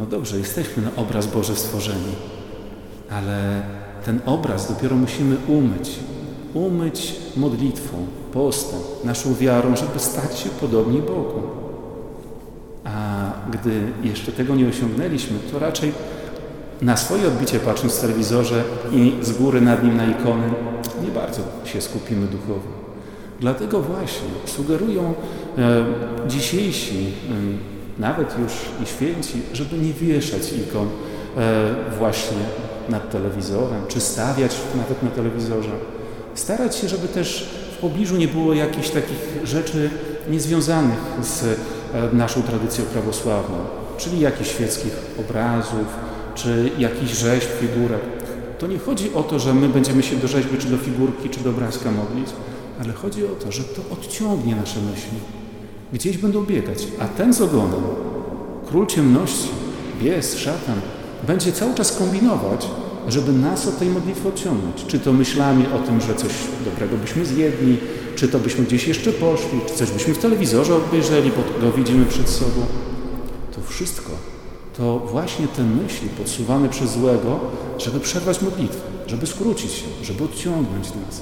No 0.00 0.06
dobrze, 0.06 0.38
jesteśmy 0.38 0.82
na 0.82 0.90
obraz 0.96 1.26
Boże 1.26 1.56
stworzeni, 1.56 2.14
ale 3.10 3.62
ten 4.04 4.20
obraz 4.26 4.68
dopiero 4.68 4.96
musimy 4.96 5.36
umyć. 5.48 5.90
Umyć 6.54 7.16
modlitwą, 7.36 8.06
postem, 8.32 8.80
naszą 9.04 9.34
wiarą, 9.34 9.76
żeby 9.76 9.98
stać 9.98 10.38
się 10.38 10.48
podobni 10.48 11.02
Bogu. 11.02 11.40
A 12.84 13.32
gdy 13.50 13.82
jeszcze 14.02 14.32
tego 14.32 14.54
nie 14.54 14.68
osiągnęliśmy, 14.68 15.38
to 15.52 15.58
raczej 15.58 15.92
na 16.82 16.96
swoje 16.96 17.28
odbicie 17.28 17.60
patrząc 17.60 17.96
w 17.96 18.00
telewizorze 18.00 18.64
i 18.92 19.12
z 19.22 19.32
góry 19.32 19.60
nad 19.60 19.84
nim 19.84 19.96
na 19.96 20.06
ikony, 20.06 20.48
nie 21.04 21.10
bardzo 21.10 21.42
się 21.64 21.80
skupimy 21.80 22.26
duchowo. 22.26 22.80
Dlatego 23.40 23.82
właśnie 23.82 24.28
sugerują 24.46 25.14
e, 25.58 25.84
dzisiejsi, 26.28 26.98
e, 26.98 28.00
nawet 28.00 28.38
już 28.38 28.52
i 28.82 28.86
święci, 28.86 29.42
żeby 29.52 29.78
nie 29.78 29.92
wieszać 29.92 30.52
ikon 30.52 30.88
e, 31.36 31.74
właśnie 31.98 32.38
nad 32.88 33.10
telewizorem, 33.10 33.82
czy 33.88 34.00
stawiać 34.00 34.56
nawet 34.76 35.02
na 35.02 35.10
telewizorze. 35.10 35.70
Starać 36.34 36.76
się, 36.76 36.88
żeby 36.88 37.08
też 37.08 37.50
w 37.76 37.78
pobliżu 37.78 38.16
nie 38.16 38.28
było 38.28 38.54
jakichś 38.54 38.90
takich 38.90 39.18
rzeczy 39.44 39.90
niezwiązanych 40.30 40.98
z 41.22 41.42
e, 41.42 41.56
naszą 42.12 42.42
tradycją 42.42 42.84
prawosławną, 42.84 43.56
czyli 43.98 44.20
jakichś 44.20 44.50
świeckich 44.50 44.92
obrazów, 45.20 45.86
czy 46.34 46.70
jakichś 46.78 47.12
rzeźb, 47.12 47.48
figurek. 47.60 48.00
To 48.58 48.66
nie 48.66 48.78
chodzi 48.78 49.14
o 49.14 49.22
to, 49.22 49.38
że 49.38 49.54
my 49.54 49.68
będziemy 49.68 50.02
się 50.02 50.16
do 50.16 50.28
rzeźby, 50.28 50.58
czy 50.58 50.68
do 50.68 50.76
figurki, 50.76 51.30
czy 51.30 51.40
do 51.40 51.50
obrazka 51.50 51.90
modlić, 51.90 52.28
ale 52.82 52.92
chodzi 52.92 53.24
o 53.24 53.28
to, 53.44 53.52
że 53.52 53.64
to 53.64 53.82
odciągnie 53.92 54.56
nasze 54.56 54.80
myśli. 54.80 55.18
Gdzieś 55.92 56.18
będą 56.18 56.44
biegać, 56.44 56.86
a 56.98 57.08
ten 57.08 57.32
z 57.32 57.40
ogonem, 57.40 57.82
król 58.68 58.86
ciemności, 58.86 59.48
bies, 60.02 60.36
szatan, 60.36 60.80
będzie 61.26 61.52
cały 61.52 61.74
czas 61.74 61.92
kombinować, 61.92 62.66
żeby 63.08 63.32
nas 63.32 63.66
od 63.66 63.78
tej 63.78 63.88
modlitwy 63.88 64.28
odciągnąć. 64.28 64.84
Czy 64.86 65.00
to 65.00 65.12
myślami 65.12 65.64
o 65.66 65.86
tym, 65.86 66.00
że 66.00 66.14
coś 66.14 66.32
dobrego 66.64 66.96
byśmy 66.96 67.26
zjedli, 67.26 67.76
czy 68.16 68.28
to 68.28 68.38
byśmy 68.38 68.64
gdzieś 68.64 68.88
jeszcze 68.88 69.12
poszli, 69.12 69.60
czy 69.68 69.74
coś 69.74 69.90
byśmy 69.90 70.14
w 70.14 70.18
telewizorze 70.18 70.76
obejrzeli, 70.76 71.30
bo 71.30 71.60
go 71.66 71.72
widzimy 71.72 72.06
przed 72.06 72.28
sobą. 72.28 72.60
To 73.54 73.62
wszystko 73.62 74.10
to 74.80 74.98
właśnie 74.98 75.48
te 75.48 75.62
myśli 75.62 76.08
podsuwane 76.08 76.68
przez 76.68 76.90
złego, 76.92 77.40
żeby 77.78 78.00
przerwać 78.00 78.42
modlitwę, 78.42 78.80
żeby 79.06 79.26
skrócić 79.26 79.72
się, 79.72 79.86
żeby 80.02 80.24
odciągnąć 80.24 80.86
nas. 80.86 81.20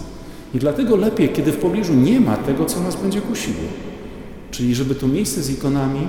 I 0.54 0.58
dlatego 0.58 0.96
lepiej, 0.96 1.28
kiedy 1.28 1.52
w 1.52 1.56
pobliżu 1.56 1.94
nie 1.94 2.20
ma 2.20 2.36
tego, 2.36 2.64
co 2.64 2.80
nas 2.80 2.96
będzie 2.96 3.20
kusiło. 3.20 3.68
Czyli 4.50 4.74
żeby 4.74 4.94
to 4.94 5.08
miejsce 5.08 5.42
z 5.42 5.50
ikonami 5.50 6.08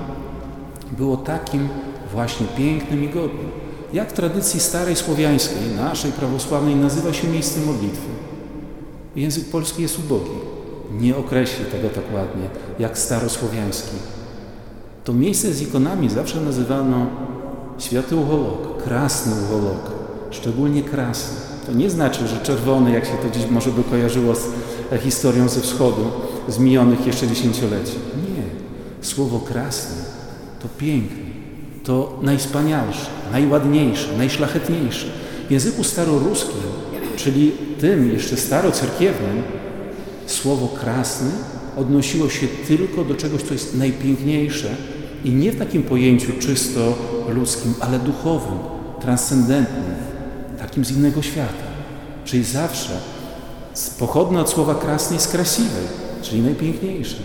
było 0.97 1.17
takim 1.17 1.69
właśnie 2.11 2.47
pięknym 2.57 3.03
i 3.03 3.09
godnym. 3.09 3.68
Jak 3.93 4.11
tradycji 4.11 4.59
starej 4.59 4.95
słowiańskiej, 4.95 5.57
naszej 5.75 6.11
prawosławnej, 6.11 6.75
nazywa 6.75 7.13
się 7.13 7.27
miejsce 7.27 7.59
modlitwy? 7.59 8.07
Język 9.15 9.45
polski 9.45 9.81
jest 9.81 9.99
ubogi. 9.99 10.31
Nie 10.91 11.17
określi 11.17 11.65
tego 11.65 11.89
tak 11.89 12.13
ładnie, 12.13 12.49
jak 12.79 12.97
starosłowiański. 12.97 13.95
To 15.03 15.13
miejsce 15.13 15.53
z 15.53 15.61
ikonami 15.61 16.09
zawsze 16.09 16.41
nazywano 16.41 17.07
święty 17.79 18.15
ucholok, 18.15 18.83
krasny 18.83 19.33
ucholok, 19.45 19.91
szczególnie 20.31 20.83
krasny. 20.83 21.37
To 21.65 21.73
nie 21.73 21.89
znaczy, 21.89 22.27
że 22.27 22.37
czerwony, 22.37 22.91
jak 22.91 23.05
się 23.05 23.11
to 23.23 23.39
dziś 23.39 23.49
może 23.49 23.71
by 23.71 23.83
kojarzyło 23.83 24.35
z 24.35 24.47
historią 25.01 25.49
ze 25.49 25.61
wschodu, 25.61 26.11
z 26.47 26.59
minionych 26.59 27.07
jeszcze 27.07 27.27
dziesięcioleci. 27.27 27.93
Nie. 28.15 28.43
Słowo 29.05 29.39
krasny 29.39 29.95
to 30.61 30.67
piękny, 30.77 31.25
to 31.83 32.19
najwspanialsze, 32.21 33.18
najładniejsze, 33.31 34.07
najszlachetniejsze. 34.17 35.07
W 35.47 35.51
języku 35.51 35.83
staroruskim, 35.83 36.61
czyli 37.15 37.51
tym 37.79 38.11
jeszcze 38.11 38.37
starocerkiewnym, 38.37 39.43
słowo 40.25 40.67
krasny 40.67 41.31
odnosiło 41.77 42.29
się 42.29 42.47
tylko 42.67 43.05
do 43.05 43.15
czegoś, 43.15 43.41
co 43.41 43.53
jest 43.53 43.77
najpiękniejsze 43.77 44.75
i 45.25 45.31
nie 45.31 45.51
w 45.51 45.59
takim 45.59 45.83
pojęciu 45.83 46.31
czysto 46.39 46.93
ludzkim, 47.29 47.73
ale 47.79 47.99
duchowym, 47.99 48.57
transcendentnym, 49.01 49.95
takim 50.59 50.85
z 50.85 50.91
innego 50.91 51.21
świata. 51.21 51.69
Czyli 52.25 52.43
zawsze 52.43 52.99
pochodne 53.99 54.41
od 54.41 54.49
słowa 54.49 54.75
krasny 54.75 55.15
jest 55.15 55.31
krasiwej, 55.31 55.87
czyli 56.21 56.41
najpiękniejsze. 56.41 57.17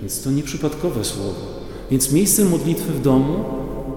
Więc 0.00 0.22
to 0.22 0.30
nieprzypadkowe 0.30 1.04
słowo. 1.04 1.40
Więc 1.90 2.12
miejsce 2.12 2.44
modlitwy 2.44 2.92
w 2.92 3.02
domu 3.02 3.44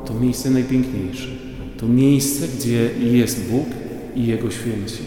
to 0.05 0.13
miejsce 0.13 0.49
najpiękniejsze. 0.49 1.48
To 1.79 1.87
miejsce, 1.87 2.47
gdzie 2.47 2.89
jest 2.99 3.51
Bóg 3.51 3.65
i 4.15 4.27
Jego 4.27 4.51
święci. 4.51 5.03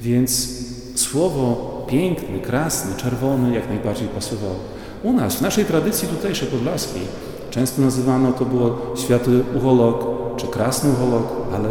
Więc 0.00 0.48
słowo 0.94 1.72
piękny, 1.90 2.40
krasny, 2.40 2.96
czerwony 2.96 3.54
jak 3.54 3.68
najbardziej 3.68 4.08
pasowało. 4.08 4.56
U 5.02 5.12
nas, 5.12 5.36
w 5.36 5.40
naszej 5.40 5.64
tradycji 5.64 6.08
tutejszej 6.08 6.48
podlaskiej, 6.48 7.02
często 7.50 7.82
nazywano 7.82 8.32
to 8.32 8.44
było 8.44 8.78
światy 8.96 9.30
ucholok, 9.56 10.06
czy 10.36 10.46
krasny 10.46 10.90
ucholok, 10.92 11.26
ale 11.54 11.68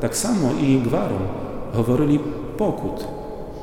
tak 0.00 0.16
samo 0.16 0.48
i 0.62 0.78
gwarą 0.78 1.16
mówili 2.14 2.18
pokut, 2.58 3.04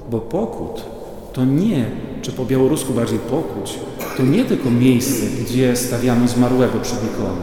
bo 0.10 0.20
pokut 0.20 0.86
to 1.34 1.46
nie, 1.46 1.86
czy 2.22 2.32
po 2.32 2.46
białorusku 2.46 2.94
bardziej 2.94 3.20
pokuć, 3.20 3.80
to 4.18 4.24
nie 4.24 4.46
tylko 4.46 4.70
miejsce, 4.70 5.26
gdzie 5.44 5.76
stawiano 5.76 6.28
zmarłego 6.28 6.80
przed 6.80 7.00
ikoną, 7.04 7.42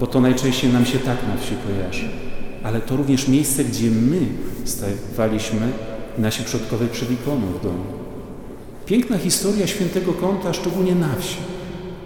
bo 0.00 0.06
to 0.06 0.20
najczęściej 0.20 0.72
nam 0.72 0.86
się 0.86 0.98
tak 0.98 1.16
na 1.28 1.36
wsi 1.42 1.54
kojarzy, 1.66 2.08
ale 2.62 2.80
to 2.80 2.96
również 2.96 3.28
miejsce, 3.28 3.64
gdzie 3.64 3.90
my 3.90 4.20
stawaliśmy 4.64 5.72
nasi 6.18 6.44
przodkowie 6.44 6.86
przed 6.86 7.10
ikoną 7.10 7.46
w 7.46 7.62
domu. 7.62 7.84
Piękna 8.86 9.18
historia 9.18 9.66
świętego 9.66 10.12
kąta, 10.12 10.52
szczególnie 10.52 10.94
na 10.94 11.14
wsi. 11.18 11.36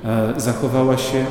e, 0.04 0.40
zachowała 0.40 0.98
się 0.98 1.26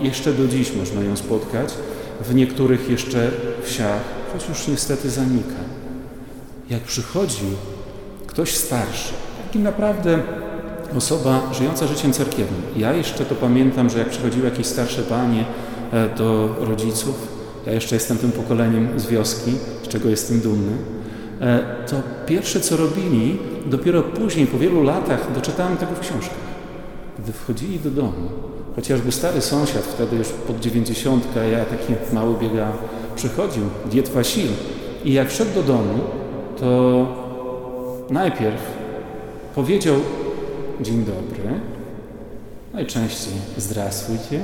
jeszcze 0.00 0.32
do 0.32 0.48
dziś, 0.48 0.76
można 0.76 1.02
ją 1.02 1.16
spotkać, 1.16 1.74
w 2.20 2.34
niektórych 2.34 2.90
jeszcze 2.90 3.30
wsiach, 3.62 4.00
choć 4.32 4.48
już 4.48 4.68
niestety 4.68 5.10
zanika. 5.10 5.60
Jak 6.70 6.82
przychodzi 6.82 7.46
ktoś 8.26 8.54
starszy, 8.54 9.12
taki 9.46 9.58
naprawdę 9.58 10.18
osoba 10.96 11.52
żyjąca 11.52 11.86
życiem 11.86 12.12
cerkiewnym. 12.12 12.62
Ja 12.76 12.92
jeszcze 12.92 13.24
to 13.24 13.34
pamiętam, 13.34 13.90
że 13.90 13.98
jak 13.98 14.08
przychodziły 14.08 14.44
jakieś 14.44 14.66
starsze 14.66 15.02
panie 15.02 15.44
do 16.18 16.56
rodziców, 16.60 17.28
ja 17.66 17.72
jeszcze 17.72 17.94
jestem 17.94 18.18
tym 18.18 18.32
pokoleniem 18.32 19.00
z 19.00 19.06
wioski, 19.06 19.52
z 19.82 19.88
czego 19.88 20.08
jestem 20.08 20.40
dumny, 20.40 20.72
e, 21.40 21.60
to 21.90 21.96
pierwsze 22.26 22.60
co 22.60 22.76
robili, 22.76 23.38
dopiero 23.66 24.02
później, 24.02 24.46
po 24.46 24.58
wielu 24.58 24.82
latach, 24.82 25.32
doczytałem 25.34 25.76
tego 25.76 25.92
w 25.94 26.00
książkach. 26.00 26.54
Gdy 27.18 27.32
wchodzili 27.32 27.78
do 27.78 27.90
domu, 27.90 28.30
chociażby 28.76 29.12
stary 29.12 29.40
sąsiad, 29.40 29.82
wtedy 29.82 30.16
już 30.16 30.28
pod 30.28 30.60
dziewięćdziesiątka, 30.60 31.44
ja 31.44 31.64
taki 31.64 31.92
mały 32.12 32.34
biegałem, 32.38 32.76
przychodził, 33.16 33.62
diet 33.90 34.08
Wasil 34.08 34.48
i 35.04 35.12
jak 35.12 35.28
wszedł 35.30 35.54
do 35.54 35.62
domu, 35.62 36.00
to 36.60 37.06
najpierw 38.10 38.60
powiedział 39.54 39.96
dzień 40.80 41.04
dobry, 41.04 41.60
najczęściej 42.72 43.34
zdrastwujcie, 43.56 44.40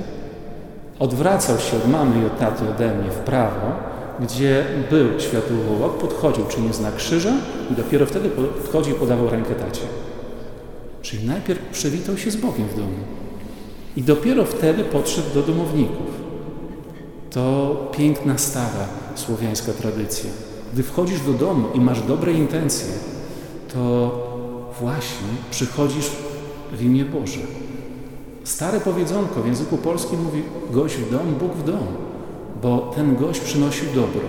odwracał 1.01 1.59
się 1.59 1.77
od 1.77 1.89
mamy 1.89 2.23
i 2.23 2.27
od 2.27 2.39
taty 2.39 2.69
ode 2.69 2.95
mnie 2.95 3.11
w 3.11 3.19
prawo, 3.19 3.73
gdzie 4.21 4.65
był 4.91 5.21
światłowolok, 5.21 5.99
podchodził, 5.99 6.45
czynił 6.47 6.73
znak 6.73 6.97
krzyża 6.97 7.33
i 7.71 7.75
dopiero 7.75 8.07
wtedy 8.07 8.29
podchodził 8.29 8.97
i 8.97 8.99
podawał 8.99 9.31
rękę 9.31 9.55
tacie. 9.55 9.83
Czyli 11.03 11.27
najpierw 11.27 11.61
przywitał 11.73 12.17
się 12.17 12.31
z 12.31 12.37
Bogiem 12.37 12.69
w 12.69 12.77
domu 12.77 12.99
i 13.97 14.03
dopiero 14.03 14.45
wtedy 14.45 14.85
podszedł 14.85 15.35
do 15.35 15.43
domowników. 15.43 16.21
To 17.31 17.77
piękna, 17.97 18.39
stara 18.39 18.87
słowiańska 19.15 19.73
tradycja. 19.73 20.31
Gdy 20.73 20.83
wchodzisz 20.83 21.21
do 21.21 21.33
domu 21.33 21.69
i 21.75 21.81
masz 21.81 22.03
dobre 22.03 22.33
intencje, 22.33 22.89
to 23.75 24.11
właśnie 24.81 25.29
przychodzisz 25.51 26.11
w 26.73 26.83
imię 26.83 27.05
Boże. 27.05 27.41
Stare 28.51 28.81
powiedzonko 28.81 29.43
w 29.43 29.47
języku 29.47 29.77
polskim 29.77 30.23
mówi 30.23 30.43
gość 30.71 30.97
w 30.97 31.11
dom, 31.11 31.35
Bóg 31.41 31.53
w 31.53 31.65
dom, 31.65 31.87
bo 32.63 32.93
ten 32.95 33.17
gość 33.17 33.41
przynosił 33.41 33.87
dobro, 33.95 34.21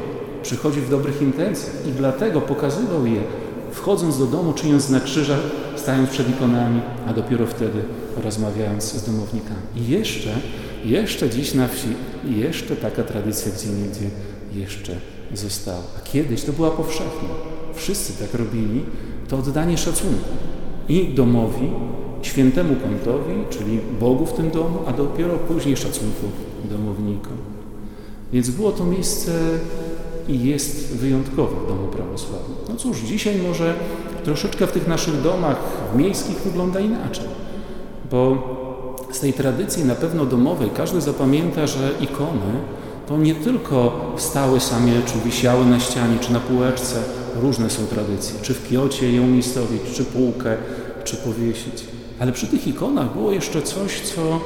przychodził 0.43 0.83
w 0.83 0.89
dobrych 0.89 1.21
intencjach 1.21 1.87
i 1.87 1.91
dlatego 1.91 2.41
pokazywał 2.41 3.05
je, 3.05 3.21
wchodząc 3.71 4.19
do 4.19 4.25
domu, 4.25 4.53
czyniąc 4.53 4.89
na 4.89 4.99
krzyża, 4.99 5.37
stając 5.75 6.09
przed 6.09 6.29
ikonami, 6.29 6.81
a 7.07 7.13
dopiero 7.13 7.47
wtedy 7.47 7.81
rozmawiając 8.23 8.83
z 8.83 9.05
domownikami. 9.05 9.61
I 9.75 9.91
jeszcze, 9.91 10.29
jeszcze 10.85 11.29
dziś 11.29 11.53
na 11.53 11.67
wsi, 11.67 11.87
jeszcze 12.25 12.75
taka 12.75 13.03
tradycja 13.03 13.51
gdzie 13.51 13.67
niegdzie 13.67 14.09
jeszcze 14.53 14.95
została. 15.33 15.83
A 15.97 15.99
kiedyś 15.99 16.43
to 16.43 16.53
była 16.53 16.71
powszechna. 16.71 17.29
Wszyscy 17.75 18.13
tak 18.13 18.33
robili, 18.33 18.81
to 19.27 19.37
oddanie 19.37 19.77
szacunku 19.77 20.29
i 20.89 21.13
domowi, 21.13 21.69
świętemu 22.21 22.75
kątowi, 22.75 23.33
czyli 23.49 23.79
Bogu 23.99 24.25
w 24.25 24.33
tym 24.33 24.49
domu, 24.49 24.79
a 24.87 24.93
dopiero 24.93 25.37
później 25.37 25.77
szacunku 25.77 26.25
domownikom. 26.69 27.37
Więc 28.33 28.49
było 28.49 28.71
to 28.71 28.85
miejsce 28.85 29.31
i 30.27 30.43
jest 30.43 30.95
wyjątkowe 30.95 31.55
w 31.65 31.67
domu 31.67 31.87
prawosławnym. 31.87 32.57
No 32.69 32.75
cóż, 32.75 32.99
dzisiaj 32.99 33.37
może 33.47 33.75
troszeczkę 34.23 34.67
w 34.67 34.71
tych 34.71 34.87
naszych 34.87 35.21
domach 35.21 35.57
miejskich 35.95 36.37
wygląda 36.37 36.79
inaczej, 36.79 37.25
bo 38.11 38.37
z 39.11 39.19
tej 39.19 39.33
tradycji 39.33 39.85
na 39.85 39.95
pewno 39.95 40.25
domowej 40.25 40.69
każdy 40.69 41.01
zapamięta, 41.01 41.67
że 41.67 41.91
ikony 42.01 42.51
to 43.07 43.17
nie 43.17 43.35
tylko 43.35 44.01
stały 44.17 44.59
same, 44.59 44.91
czy 45.05 45.19
wisiały 45.25 45.65
na 45.65 45.79
ścianie, 45.79 46.19
czy 46.19 46.33
na 46.33 46.39
półeczce. 46.39 47.03
Różne 47.41 47.69
są 47.69 47.85
tradycje, 47.85 48.39
czy 48.41 48.53
w 48.53 48.69
kiocie 48.69 49.11
je 49.11 49.21
umiejscowić, 49.21 49.81
czy 49.93 50.05
półkę, 50.05 50.57
czy 51.03 51.17
powiesić. 51.17 51.85
Ale 52.21 52.31
przy 52.31 52.47
tych 52.47 52.67
ikonach 52.67 53.13
było 53.13 53.31
jeszcze 53.31 53.61
coś, 53.61 54.01
co 54.01 54.39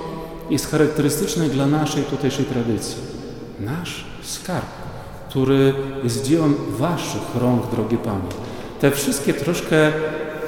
jest 0.50 0.72
charakterystyczne 0.72 1.50
dla 1.50 1.68
naszej 1.68 2.04
tutejszej 2.04 2.46
tradycji. 2.46 2.98
Nasz 3.60 4.06
skarb, 4.24 4.66
który 5.30 5.74
jest 6.04 6.26
dziełem 6.26 6.56
Waszych 6.70 7.36
rąk, 7.42 7.72
drogie 7.72 7.98
Panie. 7.98 8.30
Te 8.80 8.92
wszystkie 8.92 9.34
troszkę 9.34 9.92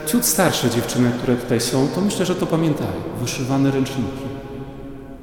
ciut 0.05 0.25
starsze 0.25 0.69
dziewczyny, 0.69 1.11
które 1.17 1.35
tutaj 1.35 1.61
są, 1.61 1.87
to 1.95 2.01
myślę, 2.01 2.25
że 2.25 2.35
to 2.35 2.45
pamiętają. 2.45 3.01
Wyszywane 3.21 3.71
ręczniki. 3.71 4.27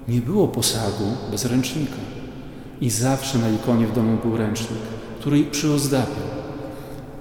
Nie 0.08 0.20
było 0.20 0.48
posagu 0.48 1.04
bez 1.30 1.44
ręcznika. 1.44 2.02
I 2.80 2.90
zawsze 2.90 3.38
na 3.38 3.48
ikonie 3.50 3.86
w 3.86 3.92
domu 3.92 4.18
był 4.24 4.36
ręcznik, 4.36 4.80
który 5.20 5.44
przyozdabiał. 5.44 6.26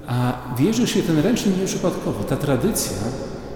A 0.08 0.34
wierzy 0.58 0.88
się 0.88 1.04
ten 1.04 1.20
ręcznik 1.20 1.58
nieprzypadkowo. 1.58 2.24
Ta 2.24 2.38
tradycja 2.38 2.98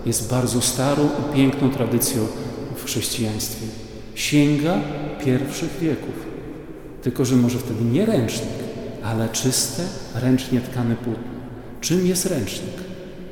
jest 0.07 0.29
bardzo 0.29 0.61
starą 0.61 1.03
i 1.03 1.35
piękną 1.35 1.69
tradycją 1.69 2.27
w 2.75 2.85
chrześcijaństwie. 2.85 3.65
Sięga 4.15 4.77
pierwszych 5.25 5.79
wieków. 5.81 6.15
Tylko, 7.01 7.25
że 7.25 7.35
może 7.35 7.59
wtedy 7.59 7.83
nie 7.83 8.05
ręcznik, 8.05 8.57
ale 9.03 9.29
czyste, 9.29 9.83
ręcznie 10.15 10.61
tkane 10.61 10.95
płótno. 10.95 11.37
Czym 11.81 12.07
jest 12.07 12.25
ręcznik? 12.25 12.73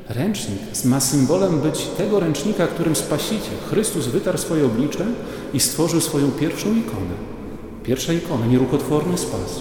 Ręcznik 0.08 0.58
ma 0.84 1.00
symbolem 1.00 1.60
być 1.60 1.86
tego 1.86 2.20
ręcznika, 2.20 2.66
którym 2.66 2.96
Spasiciel, 2.96 3.58
Chrystus 3.70 4.06
wytarł 4.06 4.38
swoje 4.38 4.66
oblicze 4.66 5.06
i 5.54 5.60
stworzył 5.60 6.00
swoją 6.00 6.30
pierwszą 6.30 6.76
ikonę. 6.76 7.14
Pierwsza 7.82 8.12
ikona, 8.12 8.46
nierukotworny 8.46 9.18
spas, 9.18 9.60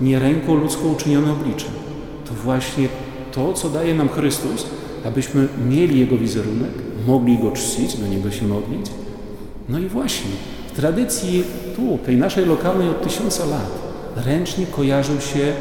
nie 0.00 0.18
ręką 0.18 0.54
ludzką 0.54 0.92
uczynione 0.92 1.32
oblicze. 1.32 1.66
To 2.24 2.34
właśnie 2.34 2.88
to, 3.32 3.52
co 3.52 3.70
daje 3.70 3.94
nam 3.94 4.08
Chrystus, 4.08 4.66
abyśmy 5.04 5.48
mieli 5.68 6.00
Jego 6.00 6.18
wizerunek, 6.18 6.70
mogli 7.06 7.38
Go 7.38 7.50
czcić, 7.50 7.96
do 7.96 8.06
Niego 8.06 8.30
się 8.30 8.46
modlić. 8.46 8.86
No 9.68 9.78
i 9.78 9.86
właśnie, 9.86 10.30
w 10.72 10.76
tradycji 10.76 11.44
tu, 11.76 11.98
tej 11.98 12.16
naszej 12.16 12.46
lokalnej 12.46 12.88
od 12.88 13.02
tysiąca 13.02 13.44
lat, 13.46 13.70
ręcznie 14.16 14.66
kojarzył 14.66 15.20
się 15.20 15.52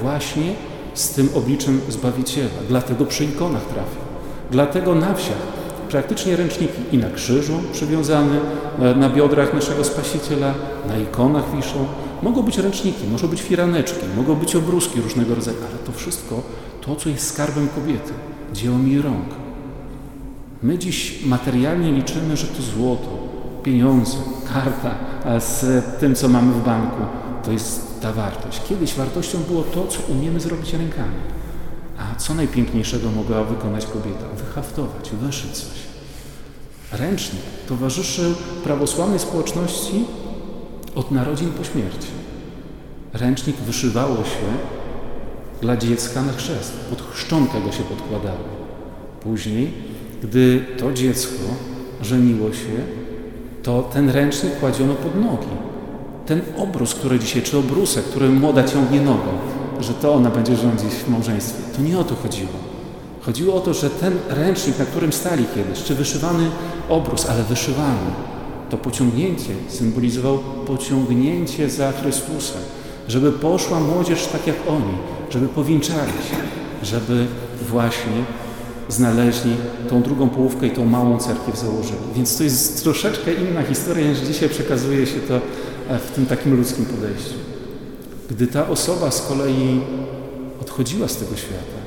właśnie 0.00 0.52
z 0.94 1.10
tym 1.10 1.28
obliczem 1.34 1.80
Zbawiciela. 1.88 2.48
Dlatego 2.68 3.06
przy 3.06 3.24
ikonach 3.24 3.64
trafił. 3.64 4.00
Dlatego 4.50 4.94
na 4.94 5.14
wsiach 5.14 5.58
praktycznie 5.88 6.36
ręczniki 6.36 6.78
i 6.92 6.98
na 6.98 7.10
krzyżu 7.10 7.52
przywiązane, 7.72 8.40
na 8.96 9.10
biodrach 9.10 9.54
naszego 9.54 9.84
Spasiciela, 9.84 10.54
na 10.88 10.98
ikonach 10.98 11.56
wiszą. 11.56 11.86
Mogą 12.22 12.42
być 12.42 12.58
ręczniki, 12.58 13.06
mogą 13.12 13.28
być 13.28 13.42
firaneczki, 13.42 14.06
mogą 14.16 14.34
być 14.34 14.56
obruski 14.56 15.00
różnego 15.00 15.34
rodzaju, 15.34 15.56
ale 15.70 15.78
to 15.78 15.92
wszystko 15.92 16.42
to, 16.80 16.96
co 16.96 17.08
jest 17.08 17.26
skarbem 17.26 17.68
kobiety 17.68 18.12
dziełem 18.52 18.88
jej 18.88 19.02
rąk. 19.02 19.26
My 20.62 20.78
dziś 20.78 21.24
materialnie 21.26 21.92
liczymy, 21.92 22.36
że 22.36 22.46
to 22.46 22.62
złoto, 22.62 23.18
pieniądze, 23.62 24.16
karta, 24.54 24.94
z 25.40 25.84
tym, 26.00 26.14
co 26.14 26.28
mamy 26.28 26.52
w 26.52 26.64
banku, 26.64 27.02
to 27.44 27.52
jest 27.52 28.00
ta 28.00 28.12
wartość. 28.12 28.62
Kiedyś 28.68 28.94
wartością 28.94 29.38
było 29.38 29.62
to, 29.62 29.86
co 29.86 30.12
umiemy 30.12 30.40
zrobić 30.40 30.72
rękami. 30.72 31.16
A 31.98 32.14
co 32.14 32.34
najpiękniejszego 32.34 33.10
mogła 33.10 33.44
wykonać 33.44 33.86
kobieta? 33.86 34.24
Wyhaftować, 34.46 35.10
wyszyć 35.10 35.50
coś. 35.50 35.78
Ręcznik 36.92 37.42
towarzyszy 37.68 38.34
prawosławnej 38.64 39.18
społeczności 39.18 40.04
od 40.94 41.10
narodzin 41.10 41.50
po 41.50 41.64
śmierci. 41.64 42.08
Ręcznik 43.12 43.56
wyszywało 43.56 44.16
się 44.16 44.46
dla 45.62 45.76
dziecka 45.76 46.22
na 46.22 46.32
chrzest. 46.32 46.72
Pod 46.90 47.02
chrzczonkę 47.02 47.60
go 47.60 47.72
się 47.72 47.82
podkładało. 47.82 48.58
Później, 49.20 49.72
gdy 50.22 50.64
to 50.78 50.92
dziecko 50.92 51.42
żeniło 52.02 52.52
się, 52.52 52.84
to 53.62 53.82
ten 53.82 54.10
ręcznik 54.10 54.58
kładziono 54.60 54.94
pod 54.94 55.14
nogi. 55.14 55.56
Ten 56.26 56.40
obrus, 56.56 56.94
który 56.94 57.18
dzisiaj, 57.18 57.42
czy 57.42 57.58
obrusek, 57.58 58.04
który 58.04 58.28
młoda 58.28 58.64
ciągnie 58.64 59.00
nogą, 59.00 59.30
że 59.80 59.94
to 59.94 60.14
ona 60.14 60.30
będzie 60.30 60.56
rządzić 60.56 60.90
w 60.90 61.08
małżeństwie. 61.08 61.62
To 61.76 61.82
nie 61.82 61.98
o 61.98 62.04
to 62.04 62.14
chodziło. 62.14 62.52
Chodziło 63.20 63.54
o 63.54 63.60
to, 63.60 63.74
że 63.74 63.90
ten 63.90 64.12
ręcznik, 64.28 64.78
na 64.78 64.84
którym 64.84 65.12
stali 65.12 65.44
kiedyś, 65.54 65.82
czy 65.82 65.94
wyszywany 65.94 66.50
obrus, 66.88 67.26
ale 67.26 67.42
wyszywany, 67.42 68.10
to 68.70 68.76
pociągnięcie 68.76 69.54
symbolizował 69.68 70.38
pociągnięcie 70.66 71.70
za 71.70 71.92
Chrystusem, 71.92 72.62
żeby 73.08 73.32
poszła 73.32 73.80
młodzież 73.80 74.26
tak 74.26 74.46
jak 74.46 74.56
oni, 74.68 74.94
żeby 75.30 75.48
powinczali 75.48 76.12
się, 76.12 76.36
żeby 76.82 77.26
właśnie 77.68 78.24
znaleźli 78.88 79.56
tą 79.88 80.02
drugą 80.02 80.28
połówkę 80.28 80.66
i 80.66 80.70
tą 80.70 80.84
małą 80.84 81.18
cerkiew 81.18 81.58
założyli. 81.58 81.98
Więc 82.14 82.36
to 82.36 82.44
jest 82.44 82.82
troszeczkę 82.82 83.34
inna 83.34 83.62
historia, 83.62 84.08
niż 84.08 84.18
dzisiaj 84.18 84.48
przekazuje 84.48 85.06
się 85.06 85.20
to 85.20 85.34
e, 85.88 85.98
w 85.98 86.10
tym 86.10 86.26
takim 86.26 86.56
ludzkim 86.56 86.84
podejściu. 86.84 87.34
Gdy 88.30 88.46
ta 88.46 88.68
osoba 88.68 89.10
z 89.10 89.22
kolei 89.22 89.80
odchodziła 90.60 91.08
z 91.08 91.16
tego 91.16 91.36
świata, 91.36 91.78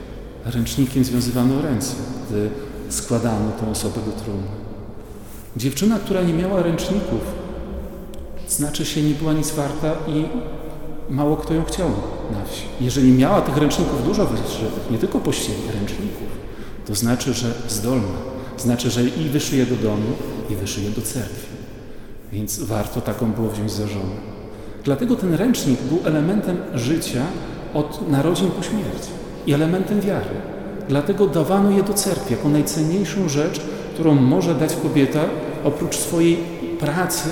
ręcznikiem 0.46 1.04
związywano 1.04 1.62
ręce, 1.62 1.96
gdy 2.30 2.50
składano 2.90 3.52
tą 3.52 3.72
osobę 3.72 4.00
do 4.06 4.24
trumny. 4.24 4.48
Dziewczyna, 5.58 6.00
która 6.00 6.22
nie 6.22 6.34
miała 6.34 6.64
ręczników, 6.64 7.22
znaczy 8.48 8.86
się 8.86 9.02
nie 9.02 9.14
była 9.14 9.34
nic 9.34 9.52
warta 9.52 9.94
i 10.08 10.26
mało 11.12 11.38
kto 11.38 11.54
ją 11.54 11.64
chciał 11.64 11.90
na 12.32 12.46
wsi. 12.46 12.64
Jeżeli 12.82 13.12
miała 13.12 13.42
tych 13.42 13.58
ręczników 13.58 14.06
dużo 14.06 14.26
wyszytych, 14.26 14.92
nie 14.92 14.98
tylko 14.98 15.20
pościeli 15.20 15.62
ręczników, 15.74 16.28
to 16.88 16.96
znaczy, 16.96 17.34
że 17.34 17.54
zdolna. 17.70 18.32
Znaczy, 18.58 18.90
że 18.90 19.04
i 19.04 19.30
wyszyje 19.30 19.66
do 19.66 19.76
domu, 19.76 20.08
i 20.50 20.56
wyszyje 20.56 20.90
do 20.90 21.02
cerkwi. 21.02 21.48
Więc 22.32 22.60
warto 22.60 23.02
taką 23.02 23.32
było 23.32 23.50
wziąć 23.50 23.72
za 23.72 23.88
żonę. 23.88 24.32
Dlatego 24.84 25.16
ten 25.16 25.34
ręcznik 25.34 25.82
był 25.82 26.00
elementem 26.06 26.58
życia 26.74 27.22
od 27.74 28.10
narodzin 28.10 28.52
po 28.52 28.64
śmierć 28.64 29.04
i 29.48 29.54
elementem 29.54 30.02
wiary. 30.02 30.36
Dlatego 30.90 31.28
dawano 31.28 31.72
je 31.72 31.84
do 31.84 31.94
cerkwi 31.94 32.34
jako 32.34 32.50
najcenniejszą 32.50 33.30
rzecz, 33.30 33.62
którą 33.94 34.16
może 34.16 34.56
dać 34.56 34.76
kobieta 34.76 35.20
oprócz 35.64 35.96
swojej 35.96 36.38
pracy 36.80 37.30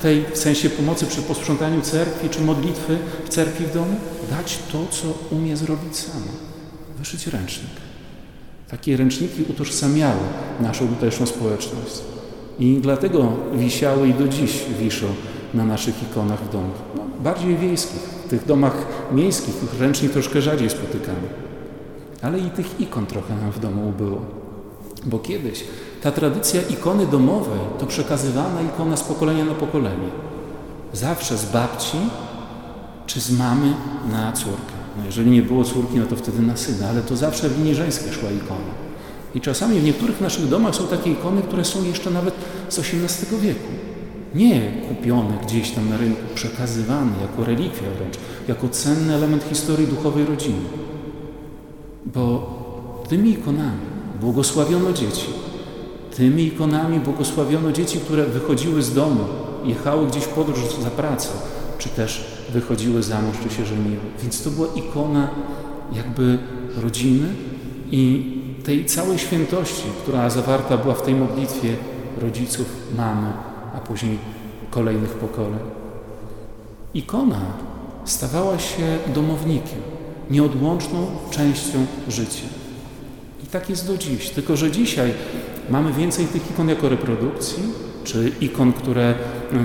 tej 0.00 0.24
w 0.34 0.38
sensie 0.38 0.70
pomocy 0.70 1.06
przy 1.06 1.22
posprzątaniu 1.22 1.82
cerkwi 1.82 2.28
czy 2.28 2.40
modlitwy 2.40 2.98
w 3.24 3.28
cerkwi 3.28 3.64
w 3.64 3.74
domu, 3.74 3.96
dać 4.30 4.58
to, 4.72 4.86
co 4.90 5.34
umie 5.36 5.56
zrobić 5.56 5.96
sama. 5.96 6.32
Wyszyć 6.98 7.26
ręcznik. 7.26 7.70
Takie 8.70 8.96
ręczniki 8.96 9.44
utożsamiały 9.50 10.20
naszą 10.60 10.88
tutejszą 10.88 11.26
społeczność. 11.26 11.98
I 12.58 12.78
dlatego 12.82 13.32
wisiały 13.54 14.08
i 14.08 14.14
do 14.14 14.28
dziś 14.28 14.64
wiszą 14.80 15.06
na 15.54 15.64
naszych 15.64 16.02
ikonach 16.02 16.44
w 16.44 16.52
domach. 16.52 16.78
No, 16.96 17.02
bardziej 17.20 17.56
wiejskich. 17.56 18.00
W 18.00 18.30
tych 18.30 18.46
domach 18.46 18.86
miejskich 19.12 19.54
tych 19.54 19.80
ręcznik 19.80 20.12
troszkę 20.12 20.42
rzadziej 20.42 20.70
spotykamy. 20.70 21.28
Ale 22.22 22.38
i 22.38 22.50
tych 22.50 22.80
ikon 22.80 23.06
trochę 23.06 23.36
nam 23.36 23.52
w 23.52 23.60
domu 23.60 23.88
ubyło. 23.88 24.20
Bo 25.04 25.18
kiedyś 25.18 25.64
ta 26.02 26.12
tradycja 26.12 26.62
ikony 26.62 27.06
domowej 27.06 27.60
to 27.78 27.86
przekazywana 27.86 28.62
ikona 28.62 28.96
z 28.96 29.02
pokolenia 29.02 29.44
na 29.44 29.54
pokolenie. 29.54 30.08
Zawsze 30.92 31.38
z 31.38 31.44
babci 31.44 31.98
czy 33.06 33.20
z 33.20 33.38
mamy 33.38 33.74
na 34.12 34.32
córkę. 34.32 34.78
No 34.98 35.04
jeżeli 35.06 35.30
nie 35.30 35.42
było 35.42 35.64
córki, 35.64 35.96
no 35.96 36.06
to 36.06 36.16
wtedy 36.16 36.42
na 36.42 36.56
syna, 36.56 36.88
ale 36.88 37.02
to 37.02 37.16
zawsze 37.16 37.48
w 37.48 37.58
linii 37.58 37.74
żeńskiej 37.74 38.12
szła 38.12 38.30
ikona. 38.30 38.88
I 39.34 39.40
czasami 39.40 39.80
w 39.80 39.84
niektórych 39.84 40.20
naszych 40.20 40.48
domach 40.48 40.74
są 40.74 40.86
takie 40.86 41.10
ikony, 41.10 41.42
które 41.42 41.64
są 41.64 41.84
jeszcze 41.84 42.10
nawet 42.10 42.34
z 42.68 42.78
XVIII 42.78 43.40
wieku. 43.40 43.68
Nie 44.34 44.72
kupione 44.88 45.38
gdzieś 45.42 45.70
tam 45.70 45.88
na 45.88 45.96
rynku, 45.96 46.22
przekazywane 46.34 47.12
jako 47.22 47.44
relikwia 47.44 47.90
wręcz, 47.98 48.14
jako 48.48 48.68
cenny 48.68 49.14
element 49.14 49.44
historii 49.44 49.86
duchowej 49.86 50.24
rodziny. 50.24 50.64
Bo 52.06 52.54
tymi 53.08 53.30
ikonami 53.30 53.80
błogosławiono 54.20 54.92
dzieci. 54.92 55.47
Tymi 56.18 56.42
ikonami 56.42 57.00
błogosławiono 57.00 57.72
dzieci, 57.72 58.00
które 58.00 58.26
wychodziły 58.26 58.82
z 58.82 58.94
domu, 58.94 59.24
jechały 59.64 60.06
gdzieś 60.06 60.24
w 60.24 60.28
podróż 60.28 60.58
za 60.82 60.90
pracę, 60.90 61.28
czy 61.78 61.88
też 61.88 62.24
wychodziły 62.52 63.02
za 63.02 63.20
mąż, 63.20 63.36
czy 63.42 63.54
się 63.54 63.66
żeniły. 63.66 63.96
Więc 64.22 64.42
to 64.42 64.50
była 64.50 64.68
ikona 64.74 65.28
jakby 65.92 66.38
rodziny 66.82 67.28
i 67.90 68.32
tej 68.64 68.84
całej 68.84 69.18
świętości, 69.18 69.82
która 70.02 70.30
zawarta 70.30 70.76
była 70.76 70.94
w 70.94 71.02
tej 71.02 71.14
modlitwie 71.14 71.76
rodziców, 72.20 72.66
mamy, 72.96 73.32
a 73.74 73.78
później 73.78 74.18
kolejnych 74.70 75.10
pokoleń. 75.10 75.60
Ikona 76.94 77.40
stawała 78.04 78.58
się 78.58 78.98
domownikiem, 79.14 79.80
nieodłączną 80.30 81.06
częścią 81.30 81.86
życia. 82.08 82.46
I 83.44 83.46
tak 83.46 83.70
jest 83.70 83.86
do 83.86 83.98
dziś. 83.98 84.30
Tylko, 84.30 84.56
że 84.56 84.70
dzisiaj 84.70 85.12
mamy 85.70 85.92
więcej 85.92 86.26
tych 86.26 86.50
ikon 86.50 86.68
jako 86.68 86.88
reprodukcji, 86.88 87.62
czy 88.04 88.32
ikon, 88.40 88.72
które 88.72 89.14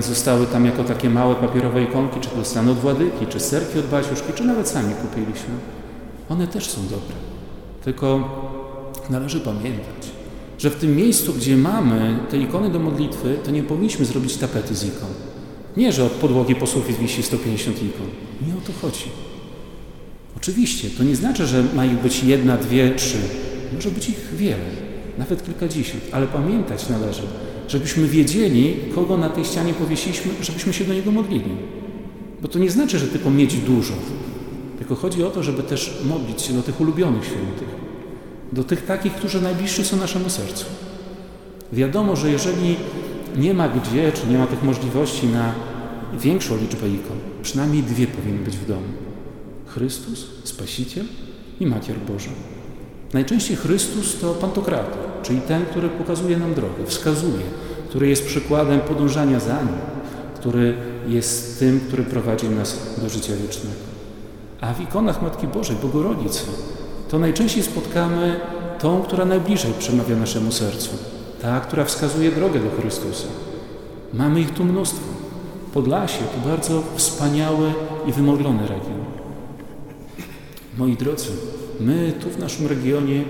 zostały 0.00 0.46
tam 0.46 0.66
jako 0.66 0.84
takie 0.84 1.10
małe 1.10 1.34
papierowe 1.34 1.82
ikonki, 1.82 2.20
czy 2.20 2.28
dostane 2.36 2.70
od 2.70 2.78
Władyki, 2.78 3.26
czy 3.26 3.40
serki 3.40 3.78
od 3.78 3.86
Baciuszki, 3.86 4.32
czy 4.34 4.44
nawet 4.44 4.68
sami 4.68 4.94
kupiliśmy. 4.94 5.54
One 6.28 6.46
też 6.46 6.70
są 6.70 6.82
dobre. 6.82 7.16
Tylko 7.84 8.30
należy 9.10 9.40
pamiętać, 9.40 10.10
że 10.58 10.70
w 10.70 10.76
tym 10.76 10.96
miejscu, 10.96 11.32
gdzie 11.32 11.56
mamy 11.56 12.18
te 12.30 12.38
ikony 12.38 12.70
do 12.70 12.78
modlitwy, 12.78 13.38
to 13.44 13.50
nie 13.50 13.62
powinniśmy 13.62 14.04
zrobić 14.04 14.36
tapety 14.36 14.74
z 14.74 14.84
ikon. 14.84 15.08
Nie, 15.76 15.92
że 15.92 16.04
od 16.04 16.12
podłogi 16.12 16.54
po 16.54 16.66
sufit 16.66 16.96
wisi 16.96 17.22
150 17.22 17.82
ikon. 17.82 18.06
Nie 18.46 18.52
o 18.52 18.60
to 18.66 18.72
chodzi. 18.82 19.04
Oczywiście, 20.36 20.90
to 20.98 21.04
nie 21.04 21.16
znaczy, 21.16 21.46
że 21.46 21.64
ma 21.74 21.84
ich 21.84 21.98
być 21.98 22.24
jedna, 22.24 22.56
dwie, 22.56 22.94
trzy. 22.94 23.18
Może 23.74 23.90
być 23.90 24.08
ich 24.08 24.34
wiele, 24.36 24.83
nawet 25.18 25.44
kilkadziesiąt, 25.44 26.02
ale 26.12 26.26
pamiętać 26.26 26.88
należy, 26.88 27.22
żebyśmy 27.68 28.08
wiedzieli, 28.08 28.76
kogo 28.94 29.16
na 29.16 29.28
tej 29.28 29.44
ścianie 29.44 29.74
powiesiliśmy, 29.74 30.32
żebyśmy 30.42 30.72
się 30.72 30.84
do 30.84 30.94
niego 30.94 31.10
modlili. 31.10 31.50
Bo 32.42 32.48
to 32.48 32.58
nie 32.58 32.70
znaczy, 32.70 32.98
że 32.98 33.06
tylko 33.06 33.30
mieć 33.30 33.56
dużo, 33.56 33.94
tylko 34.78 34.94
chodzi 34.94 35.24
o 35.24 35.30
to, 35.30 35.42
żeby 35.42 35.62
też 35.62 36.02
modlić 36.04 36.42
się 36.42 36.52
do 36.52 36.62
tych 36.62 36.80
ulubionych 36.80 37.24
świętych, 37.24 37.68
do 38.52 38.64
tych 38.64 38.84
takich, 38.84 39.12
którzy 39.12 39.40
najbliżsi 39.40 39.84
są 39.84 39.96
naszemu 39.96 40.30
sercu. 40.30 40.64
Wiadomo, 41.72 42.16
że 42.16 42.30
jeżeli 42.30 42.76
nie 43.36 43.54
ma 43.54 43.68
gdzie, 43.68 44.12
czy 44.12 44.26
nie 44.26 44.38
ma 44.38 44.46
tych 44.46 44.62
możliwości 44.62 45.26
na 45.26 45.52
większą 46.20 46.56
liczbę 46.56 46.88
ikon, 46.88 47.16
przynajmniej 47.42 47.82
dwie 47.82 48.06
powinny 48.06 48.44
być 48.44 48.56
w 48.56 48.66
domu. 48.66 48.88
Chrystus, 49.66 50.26
Spasiciel 50.44 51.04
i 51.60 51.66
Macier 51.66 51.96
Boża. 51.98 52.53
Najczęściej 53.14 53.56
Chrystus 53.56 54.20
to 54.20 54.34
Pantokrator, 54.34 54.98
czyli 55.22 55.40
ten, 55.40 55.66
który 55.66 55.88
pokazuje 55.88 56.36
nam 56.38 56.54
drogę, 56.54 56.86
wskazuje, 56.86 57.44
który 57.88 58.08
jest 58.08 58.26
przykładem 58.26 58.80
podążania 58.80 59.40
za 59.40 59.62
Nim, 59.62 59.78
który 60.34 60.74
jest 61.08 61.58
tym, 61.58 61.80
który 61.80 62.02
prowadzi 62.02 62.48
nas 62.48 62.78
do 63.02 63.08
życia 63.08 63.32
wiecznego. 63.42 63.76
A 64.60 64.74
w 64.74 64.80
ikonach 64.80 65.22
Matki 65.22 65.46
Bożej, 65.46 65.76
Bogorodzicy, 65.82 66.44
to 67.08 67.18
najczęściej 67.18 67.62
spotkamy 67.62 68.40
tą, 68.78 69.02
która 69.02 69.24
najbliżej 69.24 69.72
przemawia 69.78 70.16
naszemu 70.16 70.52
sercu, 70.52 70.90
ta, 71.42 71.60
która 71.60 71.84
wskazuje 71.84 72.32
drogę 72.32 72.60
do 72.60 72.80
Chrystusa. 72.80 73.26
Mamy 74.14 74.40
ich 74.40 74.50
tu 74.50 74.64
mnóstwo. 74.64 75.06
Podlasie 75.74 76.18
to 76.18 76.48
bardzo 76.48 76.82
wspaniały 76.96 77.72
i 78.06 78.12
wymodlony 78.12 78.62
region. 78.62 79.04
Moi 80.78 80.96
drodzy, 80.96 81.28
my 81.80 82.12
tu 82.20 82.30
w 82.30 82.38
naszym 82.38 82.66
regionie 82.66 83.24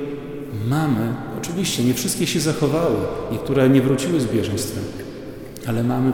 mamy, 0.69 1.15
oczywiście 1.39 1.85
nie 1.85 1.95
wszystkie 1.95 2.27
się 2.27 2.41
zachowały, 2.41 2.97
niektóre 3.33 3.69
nie 3.69 3.83
wróciły 3.83 4.21
z 4.21 4.27
bieżeństwem, 4.27 4.85
ale 5.67 5.83
mamy 5.83 6.13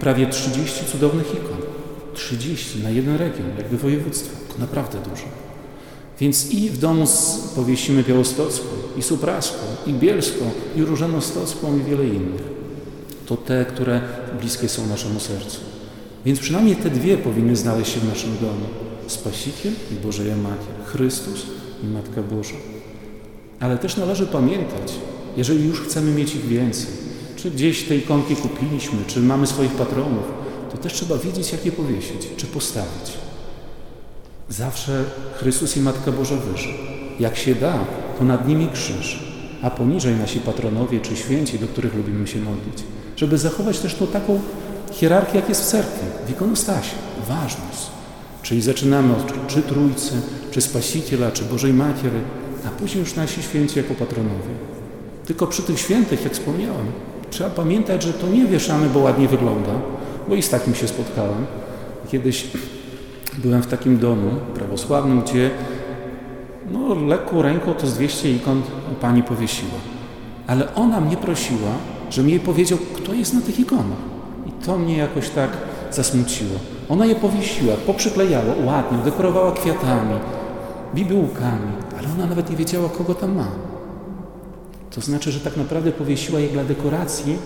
prawie 0.00 0.26
30 0.26 0.84
cudownych 0.84 1.34
ikon. 1.34 1.70
30 2.14 2.82
na 2.82 2.90
jeden 2.90 3.16
region, 3.16 3.46
jakby 3.58 3.76
województwo. 3.76 4.36
To 4.52 4.60
naprawdę 4.60 4.98
dużo. 5.10 5.24
Więc 6.20 6.50
i 6.50 6.70
w 6.70 6.78
domu 6.78 7.04
powiesimy 7.56 8.02
Białostocką, 8.02 8.66
i 8.96 9.02
Supraską, 9.02 9.58
i 9.86 9.92
Bielską, 9.92 10.50
i 10.76 10.82
Różanostocką, 10.82 11.78
i 11.78 11.82
wiele 11.82 12.04
innych. 12.04 12.42
To 13.26 13.36
te, 13.36 13.64
które 13.64 14.00
bliskie 14.40 14.68
są 14.68 14.86
naszemu 14.86 15.20
sercu. 15.20 15.60
Więc 16.24 16.40
przynajmniej 16.40 16.76
te 16.76 16.90
dwie 16.90 17.18
powinny 17.18 17.56
znaleźć 17.56 17.92
się 17.92 18.00
w 18.00 18.08
naszym 18.08 18.36
domu. 18.40 18.66
Spasiciel 19.10 19.72
i 19.92 19.94
Bożeja 19.94 20.36
Matka, 20.36 20.84
Chrystus 20.84 21.46
i 21.84 21.86
Matka 21.86 22.22
Boża. 22.22 22.54
Ale 23.60 23.78
też 23.78 23.96
należy 23.96 24.26
pamiętać, 24.26 24.92
jeżeli 25.36 25.64
już 25.64 25.80
chcemy 25.80 26.10
mieć 26.10 26.34
ich 26.34 26.46
więcej, 26.46 26.86
czy 27.36 27.50
gdzieś 27.50 27.84
te 27.84 27.96
ikonki 27.96 28.36
kupiliśmy, 28.36 28.98
czy 29.06 29.20
mamy 29.20 29.46
swoich 29.46 29.72
patronów, 29.72 30.24
to 30.72 30.78
też 30.78 30.92
trzeba 30.92 31.18
wiedzieć, 31.18 31.52
jak 31.52 31.66
je 31.66 31.72
powiesić, 31.72 32.28
czy 32.36 32.46
postawić. 32.46 33.12
Zawsze 34.48 35.04
Chrystus 35.38 35.76
i 35.76 35.80
Matka 35.80 36.12
Boża 36.12 36.36
wyżej. 36.36 36.74
Jak 37.20 37.36
się 37.36 37.54
da, 37.54 37.78
to 38.18 38.24
nad 38.24 38.48
nimi 38.48 38.68
krzyż, 38.72 39.24
a 39.62 39.70
poniżej 39.70 40.14
nasi 40.14 40.40
patronowie 40.40 41.00
czy 41.00 41.16
święci, 41.16 41.58
do 41.58 41.66
których 41.66 41.94
lubimy 41.94 42.26
się 42.26 42.38
modlić. 42.38 42.84
Żeby 43.16 43.38
zachować 43.38 43.78
też 43.78 43.94
tą 43.94 44.06
taką 44.06 44.40
hierarchię, 44.92 45.38
jak 45.38 45.48
jest 45.48 45.62
w 45.62 45.66
cerkwi, 45.66 46.06
w 46.26 46.30
ikonostasie, 46.30 46.94
ważność. 47.28 47.99
Czyli 48.42 48.62
zaczynamy 48.62 49.16
od 49.16 49.46
czy 49.46 49.62
Trójcy, 49.62 50.12
czy 50.50 50.60
Spasiciela, 50.60 51.30
czy 51.30 51.44
Bożej 51.44 51.72
Maciery, 51.72 52.20
a 52.66 52.70
później 52.70 53.00
już 53.00 53.14
nasi 53.14 53.42
święci 53.42 53.78
jako 53.78 53.94
patronowie. 53.94 54.54
Tylko 55.26 55.46
przy 55.46 55.62
tych 55.62 55.78
świętych, 55.78 56.24
jak 56.24 56.32
wspomniałem, 56.32 56.86
trzeba 57.30 57.50
pamiętać, 57.50 58.02
że 58.02 58.12
to 58.12 58.28
nie 58.28 58.44
wieszamy, 58.44 58.88
bo 58.88 59.00
ładnie 59.00 59.28
wygląda, 59.28 59.72
bo 60.28 60.34
i 60.34 60.42
z 60.42 60.50
takim 60.50 60.74
się 60.74 60.88
spotkałem. 60.88 61.46
Kiedyś 62.10 62.46
byłem 63.38 63.62
w 63.62 63.66
takim 63.66 63.98
domu 63.98 64.30
prawosławnym, 64.54 65.22
gdzie 65.22 65.50
no, 66.70 66.94
lekką 66.94 67.42
ręką 67.42 67.74
to 67.74 67.86
z 67.86 67.94
200 67.94 68.30
ikon 68.32 68.62
pani 69.00 69.22
powiesiła. 69.22 69.78
Ale 70.46 70.74
ona 70.74 71.00
mnie 71.00 71.16
prosiła, 71.16 71.70
żebym 72.10 72.30
jej 72.30 72.40
powiedział, 72.40 72.78
kto 72.94 73.14
jest 73.14 73.34
na 73.34 73.40
tych 73.40 73.60
ikonach. 73.60 73.98
I 74.46 74.64
to 74.64 74.78
mnie 74.78 74.96
jakoś 74.96 75.28
tak 75.28 75.50
zasmuciło. 75.90 76.58
Ona 76.90 77.06
je 77.06 77.14
powiesiła, 77.14 77.74
poprzyklejała 77.76 78.54
ładnie, 78.64 78.98
dekorowała 79.04 79.52
kwiatami, 79.52 80.14
bibułkami, 80.94 81.72
ale 81.98 82.08
ona 82.14 82.26
nawet 82.26 82.50
nie 82.50 82.56
wiedziała, 82.56 82.88
kogo 82.88 83.14
tam 83.14 83.36
ma. 83.36 83.48
To 84.90 85.00
znaczy, 85.00 85.32
że 85.32 85.40
tak 85.40 85.56
naprawdę 85.56 85.92
powiesiła 85.92 86.40
je 86.40 86.48
dla 86.48 86.64
dekoracji, 86.64 87.38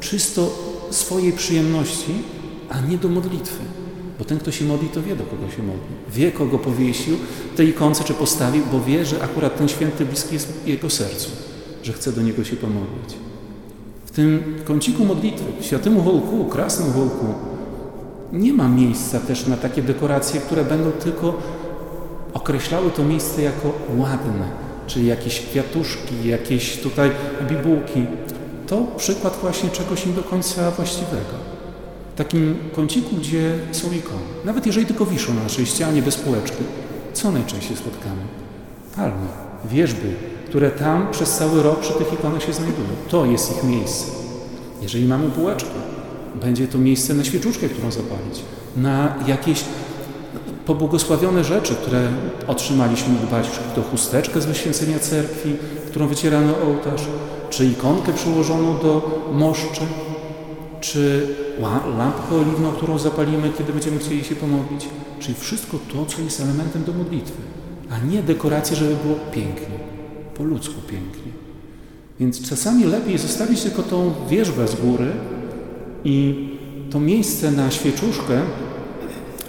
czysto 0.00 0.50
swojej 0.90 1.32
przyjemności, 1.32 2.14
a 2.70 2.80
nie 2.80 2.98
do 2.98 3.08
modlitwy. 3.08 3.64
Bo 4.18 4.24
ten, 4.24 4.38
kto 4.38 4.52
się 4.52 4.64
modli, 4.64 4.88
to 4.88 5.02
wie, 5.02 5.16
do 5.16 5.24
kogo 5.24 5.50
się 5.50 5.62
modli. 5.62 5.96
Wie, 6.12 6.32
kogo 6.32 6.58
powiesił 6.58 7.16
tej 7.56 7.68
ikonce 7.68 8.04
czy 8.04 8.14
postawił, 8.14 8.62
bo 8.72 8.80
wie, 8.80 9.06
że 9.06 9.22
akurat 9.22 9.58
ten 9.58 9.68
święty 9.68 10.04
bliski 10.04 10.34
jest 10.34 10.66
jego 10.66 10.90
sercu, 10.90 11.30
że 11.82 11.92
chce 11.92 12.12
do 12.12 12.22
niego 12.22 12.44
się 12.44 12.56
pomodlić. 12.56 13.16
W 14.06 14.10
tym 14.10 14.54
kąciku 14.64 15.04
modlitwy, 15.04 15.44
w 15.60 15.64
świętym 15.64 16.00
holku, 16.00 16.44
krasnym 16.44 16.92
holku, 16.92 17.55
nie 18.32 18.52
ma 18.52 18.68
miejsca 18.68 19.20
też 19.20 19.46
na 19.46 19.56
takie 19.56 19.82
dekoracje, 19.82 20.40
które 20.40 20.64
będą 20.64 20.92
tylko 20.92 21.38
określały 22.32 22.90
to 22.90 23.04
miejsce 23.04 23.42
jako 23.42 23.72
ładne, 23.96 24.48
czyli 24.86 25.06
jakieś 25.06 25.40
kwiatuszki, 25.40 26.28
jakieś 26.28 26.80
tutaj 26.80 27.10
bibułki. 27.48 28.06
To 28.66 28.86
przykład 28.96 29.38
właśnie 29.40 29.70
czegoś 29.70 30.06
nie 30.06 30.12
do 30.12 30.22
końca 30.22 30.70
właściwego 30.70 31.56
takim 32.16 32.56
kąciku, 32.74 33.16
gdzie 33.16 33.58
są 33.72 33.92
ikony. 33.92 34.20
Nawet 34.44 34.66
jeżeli 34.66 34.86
tylko 34.86 35.06
wiszą 35.06 35.34
na 35.34 35.42
naszej 35.42 35.66
ścianie 35.66 36.02
bez 36.02 36.16
półeczki, 36.16 36.64
co 37.12 37.30
najczęściej 37.30 37.76
spotkamy? 37.76 38.22
Palmy, 38.96 39.26
wierzby, 39.64 40.14
które 40.46 40.70
tam 40.70 41.10
przez 41.10 41.38
cały 41.38 41.62
rok 41.62 41.80
przy 41.80 41.92
tych 41.92 42.12
ikonach 42.12 42.42
się 42.42 42.52
znajdują. 42.52 42.88
To 43.08 43.24
jest 43.24 43.56
ich 43.56 43.64
miejsce. 43.64 44.06
Jeżeli 44.82 45.06
mamy 45.06 45.30
półeczkę, 45.30 45.70
będzie 46.40 46.68
to 46.68 46.78
miejsce 46.78 47.14
na 47.14 47.24
świeczuszkę, 47.24 47.68
którą 47.68 47.90
zapalić, 47.90 48.42
na 48.76 49.14
jakieś 49.26 49.64
pobłogosławione 50.66 51.44
rzeczy, 51.44 51.74
które 51.74 52.08
otrzymaliśmy 52.46 53.14
dbać, 53.14 53.50
czy 53.50 53.60
to 53.74 53.82
chusteczkę 53.82 54.40
z 54.40 54.46
wyświęcenia 54.46 54.98
cerkwi, 54.98 55.56
którą 55.86 56.06
wycierano 56.06 56.52
ołtarz, 56.66 57.02
czy 57.50 57.66
ikonkę 57.66 58.12
przyłożoną 58.12 58.78
do 58.78 59.20
moszczy, 59.32 59.80
czy 60.80 61.28
lampkę 61.98 62.36
oliwną, 62.36 62.72
którą 62.72 62.98
zapalimy, 62.98 63.50
kiedy 63.58 63.72
będziemy 63.72 63.98
chcieli 63.98 64.24
się 64.24 64.36
pomodlić, 64.36 64.88
czyli 65.20 65.34
wszystko 65.34 65.78
to, 65.92 66.06
co 66.06 66.22
jest 66.22 66.40
elementem 66.40 66.84
do 66.84 66.92
modlitwy, 66.92 67.42
a 67.90 67.98
nie 67.98 68.22
dekoracje, 68.22 68.76
żeby 68.76 68.96
było 69.04 69.16
pięknie, 69.32 69.76
po 70.36 70.44
ludzku 70.44 70.80
pięknie. 70.90 71.32
Więc 72.20 72.48
czasami 72.48 72.84
lepiej 72.84 73.18
zostawić 73.18 73.62
tylko 73.62 73.82
tą 73.82 74.14
wierzbę 74.30 74.68
z 74.68 74.74
góry 74.74 75.12
i 76.06 76.48
to 76.90 77.00
miejsce 77.00 77.50
na 77.50 77.70
świeczuszkę 77.70 78.40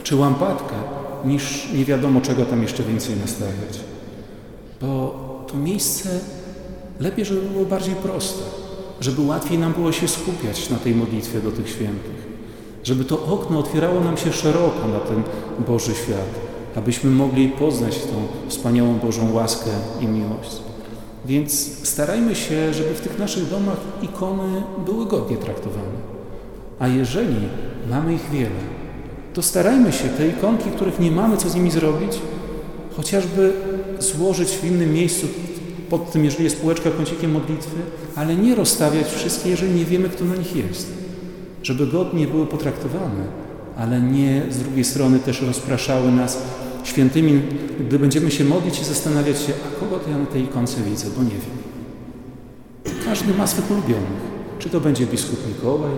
czy 0.04 0.16
lampadkę, 0.16 0.76
niż 1.26 1.74
nie 1.74 1.86
wiadomo 1.86 2.22
czego 2.22 2.46
tam 2.46 2.62
jeszcze 2.62 2.84
więcej 2.84 3.16
nastawiać. 3.16 3.80
Bo 4.82 5.46
to 5.52 5.58
miejsce 5.58 6.10
lepiej, 7.00 7.26
żeby 7.26 7.42
było 7.42 7.66
bardziej 7.66 7.96
proste 7.96 8.44
żeby 9.02 9.22
łatwiej 9.22 9.58
nam 9.58 9.74
było 9.74 9.92
się 9.92 10.08
skupiać 10.08 10.70
na 10.70 10.78
tej 10.78 10.96
modlitwie 10.96 11.40
do 11.40 11.52
tych 11.52 11.70
świętych, 11.70 12.28
żeby 12.84 13.06
to 13.06 13.26
okno 13.26 13.60
otwierało 13.60 14.02
nam 14.02 14.18
się 14.18 14.34
szeroko 14.34 14.88
na 14.88 15.00
ten 15.00 15.24
Boży 15.68 15.96
świat, 15.96 16.30
abyśmy 16.76 17.10
mogli 17.10 17.50
poznać 17.50 18.00
tą 18.00 18.28
wspaniałą 18.48 18.94
Bożą 18.94 19.34
łaskę 19.34 19.70
i 20.02 20.08
miłość. 20.08 20.62
Więc 21.26 21.80
starajmy 21.88 22.36
się, 22.36 22.74
żeby 22.74 22.94
w 22.94 23.02
tych 23.02 23.20
naszych 23.20 23.50
domach 23.50 23.78
ikony 24.02 24.64
były 24.86 25.06
godnie 25.06 25.38
traktowane. 25.38 26.17
A 26.80 26.88
jeżeli 26.88 27.36
mamy 27.90 28.14
ich 28.14 28.30
wiele, 28.32 28.60
to 29.34 29.42
starajmy 29.42 29.92
się 29.92 30.10
te 30.10 30.28
ikonki, 30.28 30.70
których 30.70 31.00
nie 31.00 31.12
mamy 31.12 31.38
co 31.38 31.50
z 31.50 31.56
nimi 31.56 31.72
zrobić, 31.72 32.12
chociażby 32.96 33.54
złożyć 34.00 34.50
w 34.50 34.64
innym 34.64 34.94
miejscu 34.94 35.28
pod 35.90 36.12
tym, 36.12 36.26
jeżeli 36.26 36.44
jest 36.44 36.62
półeczka 36.62 36.92
kącikiem 36.92 37.32
modlitwy, 37.32 37.78
ale 38.16 38.36
nie 38.36 38.56
rozstawiać 38.56 39.08
wszystkie, 39.08 39.50
jeżeli 39.50 39.74
nie 39.74 39.86
wiemy, 39.86 40.10
kto 40.10 40.26
na 40.26 40.36
nich 40.36 40.56
jest. 40.56 40.94
Żeby 41.64 41.88
godnie 41.88 42.28
były 42.28 42.46
potraktowane, 42.46 43.24
ale 43.78 44.02
nie 44.02 44.42
z 44.50 44.58
drugiej 44.58 44.84
strony 44.84 45.20
też 45.20 45.42
rozpraszały 45.42 46.12
nas 46.12 46.42
świętymi, 46.84 47.42
gdy 47.80 48.00
będziemy 48.00 48.32
się 48.32 48.44
modlić 48.44 48.82
i 48.82 48.86
zastanawiać 48.86 49.42
się, 49.42 49.54
a 49.68 49.80
kogo 49.80 50.00
to 50.00 50.10
ja 50.10 50.18
na 50.18 50.26
tej 50.26 50.44
ikonce 50.44 50.82
widzę, 50.82 51.08
bo 51.18 51.24
nie 51.24 51.30
wiem. 51.30 51.58
Każdy 53.06 53.34
ma 53.34 53.48
swych 53.48 53.72
ulubionych. 53.72 54.28
Czy 54.60 54.70
to 54.70 54.82
będzie 54.82 55.06
biskup 55.06 55.40
Mikołaj, 55.48 55.92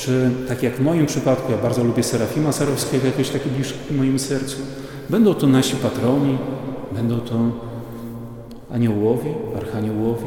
czy 0.00 0.30
tak 0.48 0.62
jak 0.62 0.76
w 0.76 0.80
moim 0.80 1.06
przypadku, 1.06 1.52
ja 1.52 1.58
bardzo 1.58 1.84
lubię 1.84 2.02
Serafima 2.02 2.52
Sarowskiego, 2.52 3.06
jakoś 3.06 3.28
taki 3.28 3.48
bliższy 3.48 3.74
moim 3.90 4.18
sercu. 4.18 4.56
Będą 5.10 5.34
to 5.34 5.46
nasi 5.46 5.76
patroni, 5.76 6.38
będą 6.92 7.20
to 7.20 7.36
aniołowie, 8.70 9.34
archaniołowie. 9.56 10.26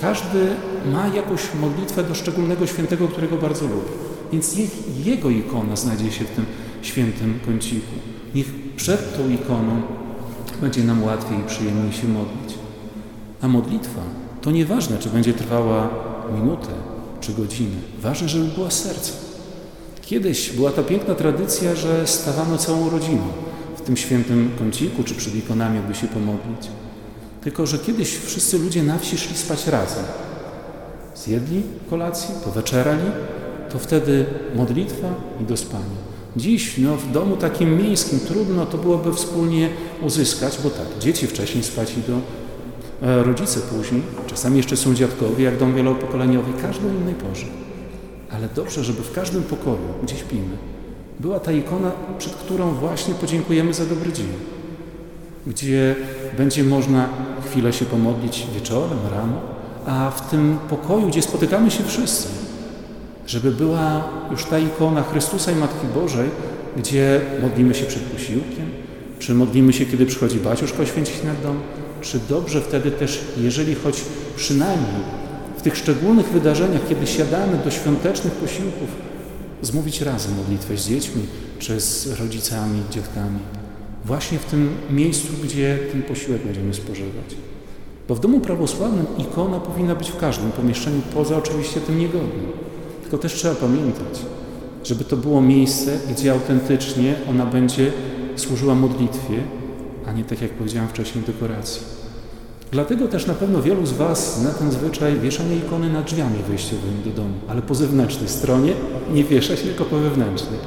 Każdy 0.00 0.46
ma 0.92 1.08
jakąś 1.08 1.54
modlitwę 1.60 2.04
do 2.04 2.14
szczególnego 2.14 2.66
świętego, 2.66 3.08
którego 3.08 3.36
bardzo 3.36 3.64
lubi. 3.64 3.90
Więc 4.32 4.56
niech 4.56 5.06
jego 5.06 5.30
ikona 5.30 5.76
znajdzie 5.76 6.12
się 6.12 6.24
w 6.24 6.30
tym 6.30 6.46
świętym 6.82 7.40
kąciku. 7.46 7.94
Niech 8.34 8.46
przed 8.76 9.16
tą 9.16 9.30
ikoną 9.30 9.82
będzie 10.60 10.84
nam 10.84 11.02
łatwiej 11.04 11.38
i 11.38 11.42
przyjemniej 11.42 11.92
się 11.92 12.08
modlić. 12.08 12.58
A 13.40 13.48
modlitwa 13.48 14.00
to 14.40 14.50
nieważne, 14.50 14.98
czy 14.98 15.08
będzie 15.08 15.34
trwała 15.34 15.88
minutę 16.34 16.89
czy 17.30 17.42
godzinę. 17.42 17.76
Ważne, 18.02 18.28
żeby 18.28 18.44
była 18.44 18.70
z 18.70 18.82
serca. 18.82 19.12
Kiedyś 20.02 20.52
była 20.52 20.70
ta 20.70 20.82
piękna 20.82 21.14
tradycja, 21.14 21.74
że 21.74 22.06
stawano 22.06 22.58
całą 22.58 22.90
rodziną 22.90 23.22
w 23.76 23.80
tym 23.80 23.96
świętym 23.96 24.50
kąciku 24.58 25.04
czy 25.04 25.14
przed 25.14 25.34
ikonami, 25.34 25.78
aby 25.78 25.94
się 25.94 26.06
pomodlić. 26.06 26.68
Tylko, 27.42 27.66
że 27.66 27.78
kiedyś 27.78 28.16
wszyscy 28.16 28.58
ludzie 28.58 28.82
na 28.82 28.98
wsi 28.98 29.18
szli 29.18 29.36
spać 29.36 29.66
razem. 29.66 30.04
Zjedli 31.16 31.62
kolację, 31.90 32.34
poweczerali, 32.44 33.10
to 33.72 33.78
wtedy 33.78 34.26
modlitwa 34.56 35.14
i 35.40 35.44
do 35.44 35.56
spania. 35.56 36.10
Dziś 36.36 36.78
no, 36.78 36.96
w 36.96 37.12
domu 37.12 37.36
takim 37.36 37.78
miejskim 37.82 38.20
trudno 38.20 38.66
to 38.66 38.78
byłoby 38.78 39.14
wspólnie 39.14 39.68
uzyskać, 40.02 40.58
bo 40.62 40.70
tak, 40.70 40.86
dzieci 41.00 41.26
wcześniej 41.26 41.64
spać 41.64 41.92
idą, 41.92 42.20
rodzice 43.00 43.60
później, 43.60 44.02
czasami 44.26 44.56
jeszcze 44.56 44.76
są 44.76 44.94
dziadkowie, 44.94 45.44
jak 45.44 45.58
dom 45.58 45.74
wielopokoleniowy, 45.74 46.52
każdy 46.62 46.88
o 46.88 46.90
innej 46.90 47.14
porze. 47.14 47.46
Ale 48.30 48.48
dobrze, 48.54 48.84
żeby 48.84 49.02
w 49.02 49.12
każdym 49.12 49.42
pokoju, 49.42 49.88
gdzie 50.02 50.16
śpimy, 50.16 50.56
była 51.20 51.40
ta 51.40 51.52
ikona, 51.52 51.90
przed 52.18 52.34
którą 52.34 52.74
właśnie 52.74 53.14
podziękujemy 53.14 53.74
za 53.74 53.86
dobry 53.86 54.12
dzień 54.12 54.26
gdzie 55.46 55.96
będzie 56.36 56.64
można 56.64 57.08
chwilę 57.50 57.72
się 57.72 57.84
pomodlić 57.84 58.46
wieczorem, 58.54 58.98
rano, 59.10 59.40
a 59.86 60.10
w 60.10 60.30
tym 60.30 60.58
pokoju, 60.68 61.08
gdzie 61.08 61.22
spotykamy 61.22 61.70
się 61.70 61.84
wszyscy, 61.84 62.28
żeby 63.26 63.50
była 63.50 64.04
już 64.30 64.44
ta 64.44 64.58
ikona 64.58 65.02
Chrystusa 65.02 65.52
i 65.52 65.54
Matki 65.54 65.86
Bożej, 65.94 66.28
gdzie 66.76 67.20
modlimy 67.42 67.74
się 67.74 67.84
przed 67.86 68.02
posiłkiem, 68.02 68.66
czy 69.18 69.34
modlimy 69.34 69.72
się, 69.72 69.86
kiedy 69.86 70.06
przychodzi 70.06 70.38
Baciuszka 70.38 70.82
oświęcić 70.82 71.22
nad 71.22 71.42
dom, 71.42 71.56
czy 72.00 72.20
dobrze 72.28 72.60
wtedy 72.60 72.90
też, 72.90 73.20
jeżeli 73.36 73.74
choć 73.74 74.00
przynajmniej 74.36 75.02
w 75.56 75.62
tych 75.62 75.76
szczególnych 75.76 76.28
wydarzeniach, 76.28 76.88
kiedy 76.88 77.06
siadamy 77.06 77.58
do 77.64 77.70
świątecznych 77.70 78.32
posiłków, 78.32 78.88
zmówić 79.62 80.00
razem 80.00 80.36
modlitwę 80.36 80.76
z 80.76 80.88
dziećmi, 80.88 81.22
czy 81.58 81.80
z 81.80 82.20
rodzicami, 82.20 82.82
dzietkami 82.90 83.38
właśnie 84.04 84.38
w 84.38 84.44
tym 84.44 84.76
miejscu, 84.90 85.28
gdzie 85.44 85.78
ten 85.92 86.02
posiłek 86.02 86.42
będziemy 86.42 86.74
spożywać. 86.74 87.36
Bo 88.08 88.14
w 88.14 88.20
domu 88.20 88.40
prawosławnym 88.40 89.06
ikona 89.18 89.60
powinna 89.60 89.94
być 89.94 90.10
w 90.10 90.16
każdym 90.16 90.52
pomieszczeniu, 90.52 91.02
poza 91.14 91.36
oczywiście 91.36 91.80
tym 91.80 91.98
niegodnym. 91.98 92.52
Tylko 93.02 93.18
też 93.18 93.32
trzeba 93.34 93.54
pamiętać, 93.54 94.20
żeby 94.84 95.04
to 95.04 95.16
było 95.16 95.42
miejsce, 95.42 95.98
gdzie 96.10 96.32
autentycznie 96.32 97.14
ona 97.30 97.46
będzie 97.46 97.92
służyła 98.36 98.74
modlitwie, 98.74 99.42
a 100.06 100.12
nie 100.12 100.24
tak 100.24 100.42
jak 100.42 100.50
powiedziałem 100.50 100.88
wcześniej 100.88 101.24
dekoracji. 101.24 101.82
Dlatego 102.72 103.08
też 103.08 103.26
na 103.26 103.34
pewno 103.34 103.62
wielu 103.62 103.86
z 103.86 103.92
Was 103.92 104.40
zna 104.40 104.50
ten 104.50 104.72
zwyczaj 104.72 105.20
wieszania 105.20 105.54
ikony 105.54 105.92
nad 105.92 106.04
drzwiami 106.04 106.38
wejściowymi 106.48 107.04
do 107.04 107.10
domu, 107.10 107.34
ale 107.48 107.62
po 107.62 107.74
zewnętrznej 107.74 108.28
stronie 108.28 108.72
nie 109.12 109.24
wiesza 109.24 109.56
się, 109.56 109.62
tylko 109.62 109.84
po 109.84 109.98
wewnętrznej. 109.98 110.58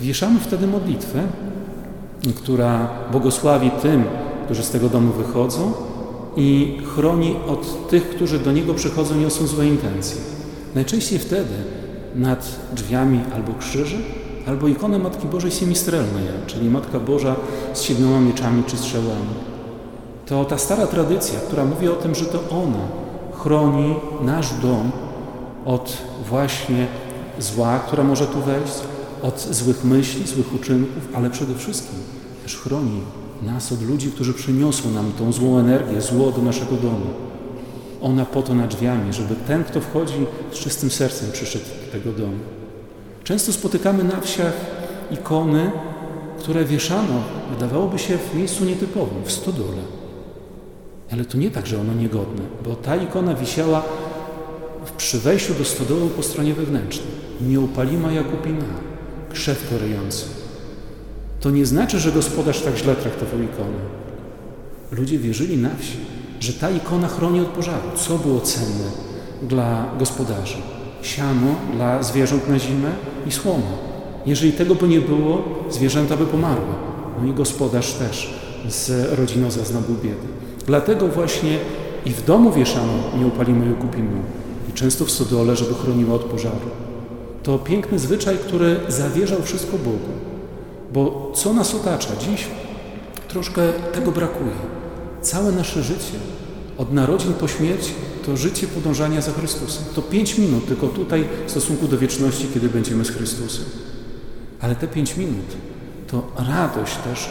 Wieszamy 0.00 0.40
wtedy 0.40 0.66
modlitwę, 0.66 1.22
która 2.36 2.88
błogosławi 3.12 3.70
tym, 3.82 4.04
którzy 4.44 4.62
z 4.62 4.70
tego 4.70 4.88
domu 4.88 5.12
wychodzą 5.12 5.72
i 6.36 6.78
chroni 6.94 7.36
od 7.46 7.88
tych, 7.88 8.08
którzy 8.08 8.38
do 8.38 8.52
niego 8.52 8.74
przychodzą, 8.74 9.16
niosą 9.16 9.46
złe 9.46 9.66
intencje. 9.66 10.20
Najczęściej 10.74 11.18
wtedy 11.18 11.54
nad 12.14 12.58
drzwiami 12.72 13.20
albo 13.34 13.54
krzyży, 13.54 13.96
albo 14.46 14.68
ikonę 14.68 14.98
Matki 14.98 15.26
Bożej 15.26 15.50
siemistrelnej, 15.50 16.24
czyli 16.46 16.70
Matka 16.70 17.00
Boża 17.00 17.36
z 17.72 17.82
siedmioma 17.82 18.20
mieczami 18.20 18.62
czy 18.66 18.76
strzałami. 18.76 19.34
To 20.26 20.44
ta 20.44 20.58
stara 20.58 20.86
tradycja, 20.86 21.40
która 21.40 21.64
mówi 21.64 21.88
o 21.88 21.92
tym, 21.94 22.14
że 22.14 22.24
to 22.24 22.40
ona 22.50 23.04
chroni 23.32 23.94
nasz 24.22 24.52
dom 24.62 24.90
od 25.64 25.98
właśnie 26.28 26.86
zła, 27.38 27.78
która 27.78 28.04
może 28.04 28.26
tu 28.26 28.40
wejść, 28.40 28.74
od 29.22 29.40
złych 29.40 29.84
myśli, 29.84 30.26
złych 30.26 30.54
uczynków, 30.54 31.08
ale 31.14 31.30
przede 31.30 31.54
wszystkim 31.54 31.98
też 32.42 32.56
chroni 32.56 33.00
nas 33.42 33.72
od 33.72 33.82
ludzi, 33.82 34.10
którzy 34.10 34.34
przyniosą 34.34 34.90
nam 34.90 35.12
tą 35.18 35.32
złą 35.32 35.58
energię, 35.58 36.00
zło 36.00 36.32
do 36.32 36.42
naszego 36.42 36.76
domu. 36.76 37.06
ona 38.02 38.24
po 38.24 38.42
to 38.42 38.54
nad 38.54 38.74
drzwiami, 38.74 39.12
żeby 39.12 39.34
ten, 39.46 39.64
kto 39.64 39.80
wchodzi 39.80 40.26
z 40.52 40.58
czystym 40.58 40.90
sercem, 40.90 41.32
przyszedł 41.32 41.64
do 41.64 41.92
tego 41.92 42.12
domu. 42.12 42.63
Często 43.24 43.52
spotykamy 43.52 44.04
na 44.04 44.20
wsiach 44.20 44.52
ikony, 45.10 45.70
które 46.38 46.64
wieszano, 46.64 47.22
wydawałoby 47.50 47.98
się, 47.98 48.18
w 48.18 48.34
miejscu 48.34 48.64
nietypowym, 48.64 49.24
w 49.24 49.32
stodole. 49.32 49.82
Ale 51.12 51.24
to 51.24 51.38
nie 51.38 51.50
tak, 51.50 51.66
że 51.66 51.80
ono 51.80 51.94
niegodne, 51.94 52.42
bo 52.64 52.74
ta 52.74 52.96
ikona 52.96 53.34
wisiała 53.34 53.82
przy 54.96 55.18
wejściu 55.18 55.54
do 55.54 55.64
stodoły 55.64 56.10
po 56.10 56.22
stronie 56.22 56.54
wewnętrznej. 56.54 57.14
Nieupalima 57.40 58.12
Jakubina, 58.12 58.64
krzew 59.32 59.70
korejący. 59.70 60.24
To 61.40 61.50
nie 61.50 61.66
znaczy, 61.66 61.98
że 61.98 62.12
gospodarz 62.12 62.60
tak 62.60 62.76
źle 62.76 62.96
traktował 62.96 63.42
ikonę. 63.42 63.78
Ludzie 64.92 65.18
wierzyli 65.18 65.56
na 65.56 65.70
wsi, 65.78 65.96
że 66.40 66.52
ta 66.52 66.70
ikona 66.70 67.08
chroni 67.08 67.40
od 67.40 67.48
pożaru. 67.48 67.90
Co 67.96 68.18
było 68.18 68.40
cenne 68.40 68.90
dla 69.42 69.86
gospodarzy? 69.98 70.73
Siano 71.04 71.54
dla 71.74 72.02
zwierząt 72.02 72.48
na 72.48 72.58
zimę 72.58 72.90
i 73.26 73.32
słoma. 73.32 73.72
Jeżeli 74.26 74.52
tego 74.52 74.74
by 74.74 74.88
nie 74.88 75.00
było, 75.00 75.42
zwierzęta 75.70 76.16
by 76.16 76.26
pomarły. 76.26 76.74
No 77.20 77.28
i 77.28 77.32
gospodarz 77.32 77.92
też 77.92 78.34
z 78.68 79.12
rodziną 79.18 79.50
zaznałby 79.50 79.92
biedy. 80.02 80.26
Dlatego 80.66 81.08
właśnie 81.08 81.58
i 82.06 82.10
w 82.10 82.24
domu 82.24 82.52
wieszano 82.52 82.92
nie 83.18 83.26
upalimy 83.26 83.72
i 83.72 83.74
kupimy. 83.74 84.20
I 84.70 84.72
często 84.72 85.04
w 85.04 85.10
stodole, 85.10 85.56
żeby 85.56 85.74
chroniła 85.74 86.14
od 86.14 86.24
pożaru. 86.24 86.70
To 87.42 87.58
piękny 87.58 87.98
zwyczaj, 87.98 88.36
który 88.38 88.76
zawierzał 88.88 89.42
wszystko 89.42 89.78
Bogu. 89.78 90.12
Bo 90.92 91.32
co 91.34 91.52
nas 91.52 91.74
otacza 91.74 92.08
dziś, 92.16 92.46
troszkę 93.28 93.62
tego 93.92 94.12
brakuje. 94.12 94.56
Całe 95.22 95.52
nasze 95.52 95.82
życie, 95.82 96.18
od 96.78 96.92
narodzin 96.92 97.32
po 97.32 97.48
śmierć, 97.48 97.92
to 98.26 98.36
życie 98.36 98.66
podążania 98.66 99.20
za 99.20 99.32
Chrystusem. 99.32 99.84
To 99.94 100.02
pięć 100.02 100.38
minut 100.38 100.66
tylko 100.66 100.86
tutaj 100.86 101.24
w 101.46 101.50
stosunku 101.50 101.88
do 101.88 101.98
wieczności, 101.98 102.48
kiedy 102.54 102.68
będziemy 102.68 103.04
z 103.04 103.10
Chrystusem. 103.10 103.64
Ale 104.60 104.76
te 104.76 104.88
pięć 104.88 105.16
minut 105.16 105.46
to 106.06 106.26
radość 106.48 106.96
też 106.96 107.28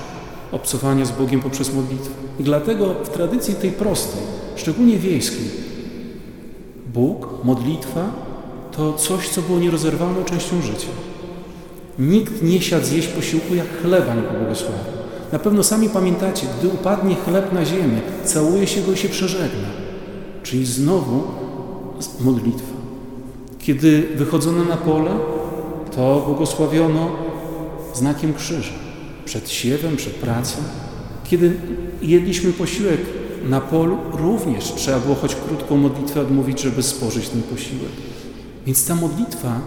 obcowania 0.52 1.06
z 1.06 1.12
Bogiem 1.12 1.42
poprzez 1.42 1.74
modlitwę. 1.74 2.14
I 2.40 2.44
dlatego 2.44 2.94
w 2.94 3.10
tradycji 3.10 3.56
tej 3.56 3.72
prostej, 3.72 4.22
szczególnie 4.56 5.00
wiejskiej, 5.00 5.52
Bóg, 6.94 7.28
modlitwa 7.44 8.12
to 8.72 8.94
coś, 8.94 9.30
co 9.30 9.42
było 9.42 9.60
nierozerwalną 9.60 10.24
częścią 10.24 10.62
życia. 10.62 10.88
Nikt 12.00 12.42
nie 12.42 12.62
siadł 12.62 12.86
zjeść 12.86 13.08
posiłku 13.08 13.56
jak 13.56 13.82
chleba 13.82 14.16
nie 14.16 14.22
pobłogosławił. 14.22 14.94
Na 15.32 15.40
pewno 15.40 15.64
sami 15.64 15.90
pamiętacie, 15.90 16.48
gdy 16.60 16.68
upadnie 16.68 17.16
chleb 17.16 17.54
na 17.54 17.66
ziemię, 17.66 18.02
całuje 18.24 18.68
się 18.68 18.82
go 18.82 18.92
i 18.92 18.98
się 18.98 19.10
przeżegna. 19.10 19.83
Czyli 20.44 20.66
znowu 20.66 21.24
modlitwa. 22.20 22.74
Kiedy 23.60 24.08
wychodzono 24.16 24.64
na 24.64 24.78
pole, 24.78 25.12
to 25.96 26.24
błogosławiono 26.26 27.12
znakiem 27.94 28.34
krzyża. 28.34 28.74
Przed 29.26 29.50
siewem, 29.50 29.96
przed 29.98 30.14
pracą. 30.14 30.58
Kiedy 31.24 31.58
jedliśmy 32.02 32.54
posiłek 32.54 33.02
na 33.50 33.62
polu, 33.62 33.98
również 34.12 34.74
trzeba 34.74 35.00
było 35.00 35.16
choć 35.16 35.36
krótką 35.36 35.78
modlitwę 35.78 36.22
odmówić, 36.22 36.62
żeby 36.62 36.84
spożyć 36.84 37.30
ten 37.30 37.42
posiłek. 37.42 37.92
Więc 38.66 38.88
ta 38.88 38.96
modlitwa 38.96 39.62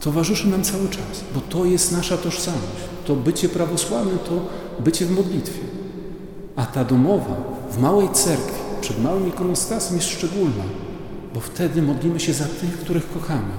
towarzyszy 0.00 0.48
nam 0.48 0.62
cały 0.62 0.88
czas, 0.88 1.24
bo 1.34 1.40
to 1.40 1.64
jest 1.64 1.92
nasza 1.92 2.16
tożsamość. 2.16 2.82
To 3.06 3.16
bycie 3.16 3.48
prawosławnym 3.48 4.18
to 4.18 4.40
bycie 4.82 5.06
w 5.06 5.10
modlitwie. 5.10 5.60
A 6.56 6.66
ta 6.66 6.84
domowa 6.84 7.36
w 7.70 7.78
małej 7.78 8.08
cerkwi, 8.12 8.55
przed 8.86 9.02
małym 9.02 9.28
ikonostasem 9.28 9.96
jest 9.96 10.08
szczególna, 10.08 10.64
bo 11.34 11.40
wtedy 11.40 11.82
modlimy 11.82 12.20
się 12.20 12.32
za 12.32 12.44
tych, 12.44 12.78
których 12.78 13.12
kochamy, 13.12 13.52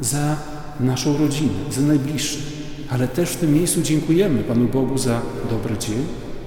za 0.00 0.36
naszą 0.80 1.18
rodzinę, 1.18 1.52
za 1.70 1.80
najbliższych, 1.80 2.42
ale 2.90 3.08
też 3.08 3.30
w 3.30 3.36
tym 3.36 3.54
miejscu 3.54 3.82
dziękujemy 3.82 4.42
Panu 4.42 4.66
Bogu 4.66 4.98
za 4.98 5.20
dobry 5.50 5.78
dzień 5.78 6.06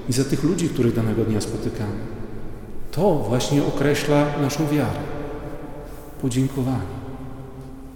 i 0.09 0.13
za 0.13 0.23
tych 0.23 0.43
ludzi, 0.43 0.69
których 0.69 0.95
danego 0.95 1.23
dnia 1.25 1.41
spotykamy. 1.41 1.99
To 2.91 3.15
właśnie 3.15 3.63
określa 3.63 4.25
naszą 4.41 4.67
wiarę. 4.67 4.99
Podziękowanie. 6.21 6.93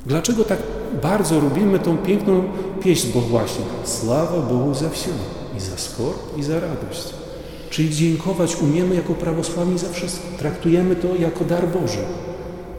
Dlaczego 0.06 0.44
tak 0.44 0.60
bardzo 1.02 1.40
lubimy 1.40 1.80
tą 1.80 1.98
piękną 1.98 2.44
pieśń, 2.84 3.08
bo 3.14 3.22
właśnie 3.22 3.66
sława 3.84 4.42
Bogu 4.42 4.74
za 4.74 4.90
wszystko, 4.90 5.24
i 5.58 5.60
za 5.60 5.78
skorb, 5.78 6.38
i 6.38 6.44
za 6.44 6.60
radość. 6.60 7.27
Czyli 7.70 7.96
dziękować 7.96 8.56
umiemy 8.56 8.96
jako 8.96 9.14
prawosławni 9.14 9.80
za 9.80 9.90
wszystko. 9.90 10.28
Traktujemy 10.40 10.96
to 10.96 11.16
jako 11.16 11.46
dar 11.46 11.68
Boży. 11.68 12.00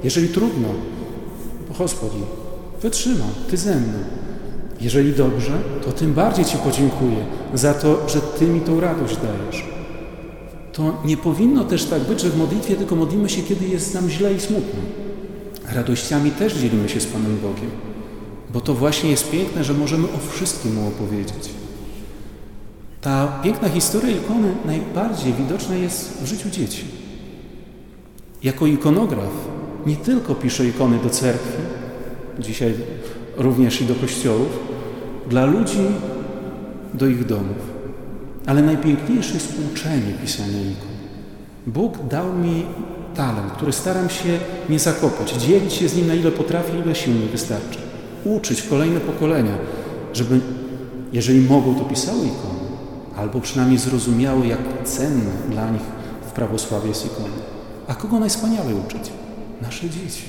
Jeżeli 0.04 0.28
trudno, 0.28 0.68
Gospodzi, 1.78 2.18
wytrzymam, 2.82 3.30
Ty 3.50 3.56
ze 3.56 3.76
mną. 3.76 3.98
Jeżeli 4.80 5.12
dobrze, 5.12 5.52
to 5.84 5.92
tym 5.92 6.14
bardziej 6.14 6.44
Ci 6.44 6.56
podziękuję 6.56 7.26
za 7.54 7.74
to, 7.74 8.08
że 8.08 8.20
Ty 8.20 8.46
mi 8.46 8.60
tą 8.60 8.80
radość 8.80 9.16
dajesz. 9.16 9.64
To 10.72 11.02
nie 11.04 11.16
powinno 11.16 11.64
też 11.64 11.84
tak 11.84 12.02
być, 12.02 12.20
że 12.20 12.30
w 12.30 12.38
modlitwie 12.38 12.76
tylko 12.76 12.96
modlimy 12.96 13.28
się, 13.28 13.42
kiedy 13.42 13.68
jest 13.68 13.94
nam 13.94 14.10
źle 14.10 14.34
i 14.34 14.40
smutno. 14.40 14.80
Radościami 15.72 16.30
też 16.30 16.54
dzielimy 16.54 16.88
się 16.88 17.00
z 17.00 17.06
Panem 17.06 17.38
Bogiem, 17.42 17.70
bo 18.52 18.60
to 18.60 18.74
właśnie 18.74 19.10
jest 19.10 19.30
piękne, 19.30 19.64
że 19.64 19.74
możemy 19.74 20.04
o 20.04 20.32
wszystkim 20.32 20.74
Mu 20.74 20.88
opowiedzieć. 20.88 21.50
Ta 23.00 23.40
piękna 23.42 23.68
historia 23.68 24.16
ikony 24.16 24.54
najbardziej 24.66 25.32
widoczna 25.32 25.76
jest 25.76 26.22
w 26.22 26.26
życiu 26.26 26.50
dzieci. 26.50 26.84
Jako 28.42 28.66
ikonograf 28.66 29.30
nie 29.86 29.96
tylko 29.96 30.34
pisze 30.34 30.66
ikony 30.66 30.98
do 30.98 31.10
cerkwi, 31.10 31.62
dzisiaj 32.38 32.74
również 33.36 33.80
i 33.80 33.84
do 33.84 33.94
kościołów, 33.94 34.58
dla 35.30 35.46
ludzi, 35.46 35.86
do 36.94 37.06
ich 37.06 37.26
domów. 37.26 37.78
Ale 38.46 38.62
najpiękniejsze 38.62 39.34
jest 39.34 39.52
uczenie 39.72 40.12
pisania 40.22 40.60
ikon. 40.60 40.98
Bóg 41.66 41.98
dał 42.10 42.32
mi 42.32 42.66
talent, 43.14 43.52
który 43.52 43.72
staram 43.72 44.10
się 44.10 44.38
nie 44.68 44.78
zakopać, 44.78 45.32
dzielić 45.32 45.72
się 45.72 45.88
z 45.88 45.96
nim 45.96 46.06
na 46.06 46.14
ile 46.14 46.30
potrafię, 46.30 46.78
ile 46.84 46.94
sił 46.94 47.14
mi 47.14 47.26
wystarczy. 47.26 47.78
Uczyć 48.24 48.62
kolejne 48.62 49.00
pokolenia, 49.00 49.58
żeby, 50.12 50.40
jeżeli 51.12 51.40
mogą, 51.40 51.74
to 51.74 51.84
pisały 51.84 52.18
ikony, 52.18 52.57
albo 53.18 53.40
przynajmniej 53.40 53.78
zrozumiały, 53.78 54.46
jak 54.46 54.60
cenne 54.84 55.30
dla 55.50 55.70
nich 55.70 55.82
w 56.28 56.32
prawosławie 56.32 56.88
jest 56.88 57.06
ikona. 57.06 57.34
A 57.88 57.94
kogo 57.94 58.18
najwspanialej 58.18 58.74
uczyć? 58.74 59.12
Nasze 59.62 59.90
dzieci. 59.90 60.22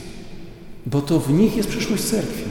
Bo 0.86 1.02
to 1.02 1.20
w 1.20 1.34
nich 1.34 1.58
jest 1.58 1.70
przyszłość 1.70 2.04
cerkwi. 2.04 2.44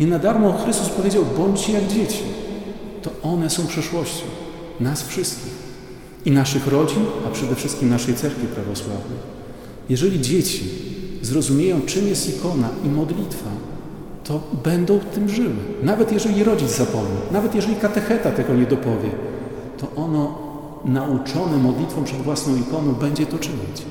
Nie 0.00 0.06
na 0.06 0.18
darmo 0.18 0.52
Chrystus 0.52 0.88
powiedział, 0.88 1.24
bądźcie 1.38 1.72
jak 1.72 1.86
dzieci. 1.86 2.22
To 3.02 3.10
one 3.22 3.50
są 3.50 3.66
przyszłością 3.66 4.24
nas 4.80 5.02
wszystkich 5.02 5.52
i 6.24 6.30
naszych 6.30 6.66
rodzin, 6.66 7.02
a 7.26 7.30
przede 7.30 7.54
wszystkim 7.54 7.88
naszej 7.88 8.14
cerkwi 8.14 8.46
prawosławnej. 8.46 9.18
Jeżeli 9.88 10.20
dzieci 10.20 10.64
zrozumieją, 11.22 11.80
czym 11.86 12.08
jest 12.08 12.36
ikona 12.36 12.68
i 12.84 12.88
modlitwa, 12.88 13.50
to 14.24 14.40
będą 14.64 14.98
tym 14.98 15.28
żyły. 15.28 15.56
Nawet 15.82 16.12
jeżeli 16.12 16.44
rodzic 16.44 16.70
zapomni, 16.70 17.18
nawet 17.32 17.54
jeżeli 17.54 17.76
katecheta 17.76 18.30
tego 18.30 18.54
nie 18.54 18.66
dopowie, 18.66 19.10
to 19.78 20.02
ono 20.02 20.38
nauczone 20.84 21.56
modlitwą 21.56 22.04
przed 22.04 22.22
własną 22.22 22.56
ikoną 22.56 22.92
będzie 22.92 23.26
to 23.26 23.38
czynić. 23.38 23.82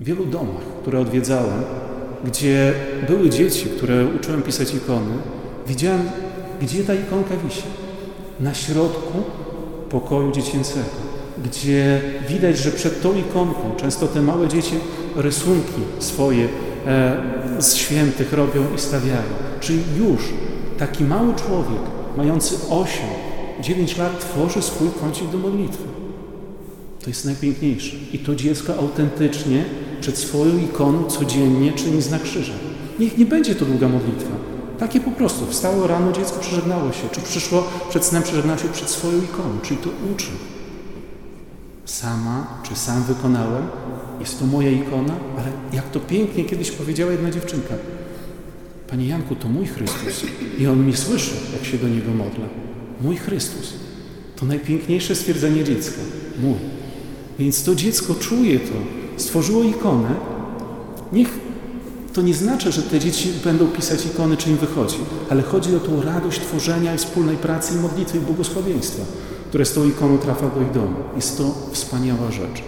W 0.00 0.04
wielu 0.04 0.26
domach, 0.26 0.62
które 0.82 1.00
odwiedzałem, 1.00 1.62
gdzie 2.24 2.74
były 3.08 3.30
dzieci, 3.30 3.66
które 3.66 4.06
uczyłem 4.06 4.42
pisać 4.42 4.74
ikony, 4.74 5.16
widziałem, 5.66 6.10
gdzie 6.62 6.84
ta 6.84 6.94
ikonka 6.94 7.36
wisi. 7.36 7.62
Na 8.40 8.54
środku 8.54 9.22
pokoju 9.90 10.32
dziecięcego 10.32 11.04
gdzie 11.44 12.00
widać, 12.28 12.58
że 12.58 12.70
przed 12.70 13.02
tą 13.02 13.16
ikonką 13.16 13.74
często 13.76 14.06
te 14.06 14.22
małe 14.22 14.48
dzieci 14.48 14.74
rysunki 15.16 15.80
swoje 15.98 16.48
e, 16.86 17.16
z 17.58 17.74
świętych 17.74 18.32
robią 18.32 18.64
i 18.76 18.78
stawiają. 18.78 19.22
Czyli 19.60 19.82
już 19.98 20.20
taki 20.78 21.04
mały 21.04 21.34
człowiek, 21.34 21.80
mający 22.16 22.56
8, 22.70 23.04
9 23.60 23.96
lat, 23.96 24.20
tworzy 24.20 24.62
swój 24.62 24.88
kącik 25.00 25.28
do 25.28 25.38
modlitwy. 25.38 25.84
To 27.02 27.10
jest 27.10 27.24
najpiękniejsze. 27.24 27.96
I 28.12 28.18
to 28.18 28.34
dziecko 28.34 28.76
autentycznie 28.76 29.64
przed 30.00 30.18
swoją 30.18 30.58
ikoną 30.58 31.04
codziennie 31.04 31.72
czyni 31.72 32.02
znak 32.02 32.22
krzyża. 32.22 32.52
Niech 32.98 33.18
nie 33.18 33.26
będzie 33.26 33.54
to 33.54 33.64
długa 33.64 33.88
modlitwa. 33.88 34.30
Takie 34.78 35.00
po 35.00 35.10
prostu. 35.10 35.46
Wstało 35.46 35.86
rano, 35.86 36.12
dziecko 36.12 36.38
przeżegnało 36.40 36.92
się. 36.92 37.08
Czy 37.12 37.20
przyszło 37.20 37.64
przed 37.90 38.04
snem, 38.04 38.22
przeżegnało 38.22 38.58
się 38.58 38.68
przed 38.68 38.90
swoją 38.90 39.22
ikoną. 39.22 39.58
Czyli 39.62 39.80
to 39.80 39.90
uczy 40.14 40.30
sama 41.84 42.46
czy 42.62 42.76
sam 42.76 43.02
wykonałem. 43.02 43.68
Jest 44.20 44.38
to 44.38 44.46
moja 44.46 44.70
ikona, 44.70 45.14
ale 45.38 45.46
jak 45.72 45.90
to 45.90 46.00
pięknie 46.00 46.44
kiedyś 46.44 46.70
powiedziała 46.70 47.12
jedna 47.12 47.30
dziewczynka. 47.30 47.74
Panie 48.88 49.06
Janku, 49.08 49.34
to 49.36 49.48
mój 49.48 49.66
Chrystus. 49.66 50.24
I 50.58 50.66
on 50.66 50.78
mnie 50.78 50.96
słyszy, 50.96 51.34
jak 51.52 51.64
się 51.64 51.78
do 51.78 51.88
niego 51.88 52.10
modlę. 52.10 52.46
Mój 53.00 53.16
Chrystus. 53.16 53.72
To 54.36 54.46
najpiękniejsze 54.46 55.14
stwierdzenie 55.14 55.64
dziecka. 55.64 56.00
Mój. 56.42 56.56
Więc 57.38 57.64
to 57.64 57.74
dziecko 57.74 58.14
czuje 58.14 58.60
to, 58.60 58.74
stworzyło 59.16 59.62
ikonę. 59.62 60.14
Niech 61.12 61.28
to 62.12 62.22
nie 62.22 62.34
znaczy, 62.34 62.72
że 62.72 62.82
te 62.82 62.98
dzieci 62.98 63.28
będą 63.44 63.66
pisać 63.66 64.06
ikony, 64.06 64.36
czy 64.36 64.50
im 64.50 64.56
wychodzi, 64.56 64.96
ale 65.30 65.42
chodzi 65.42 65.76
o 65.76 65.80
tą 65.80 66.02
radość 66.02 66.40
tworzenia 66.40 66.94
i 66.94 66.98
wspólnej 66.98 67.36
pracy 67.36 67.74
i 67.74 67.80
modlitwy 67.80 68.18
i 68.18 68.20
błogosławieństwa, 68.20 69.02
które 69.48 69.64
z 69.64 69.72
tą 69.72 69.88
ikoną 69.88 70.18
trafia 70.18 70.48
do 70.48 70.62
ich 70.62 70.70
domu. 70.70 70.96
Jest 71.16 71.38
to 71.38 71.54
wspaniała 71.72 72.30
rzecz, 72.30 72.62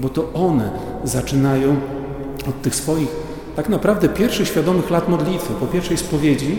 bo 0.00 0.08
to 0.08 0.32
one 0.32 0.70
zaczynają 1.04 1.76
od 2.48 2.62
tych 2.62 2.74
swoich 2.74 3.08
tak 3.60 3.68
naprawdę 3.68 4.08
pierwszych 4.08 4.48
świadomych 4.48 4.90
lat 4.90 5.08
modlitwy, 5.08 5.54
po 5.54 5.66
pierwszej 5.66 5.96
spowiedzi, 5.96 6.58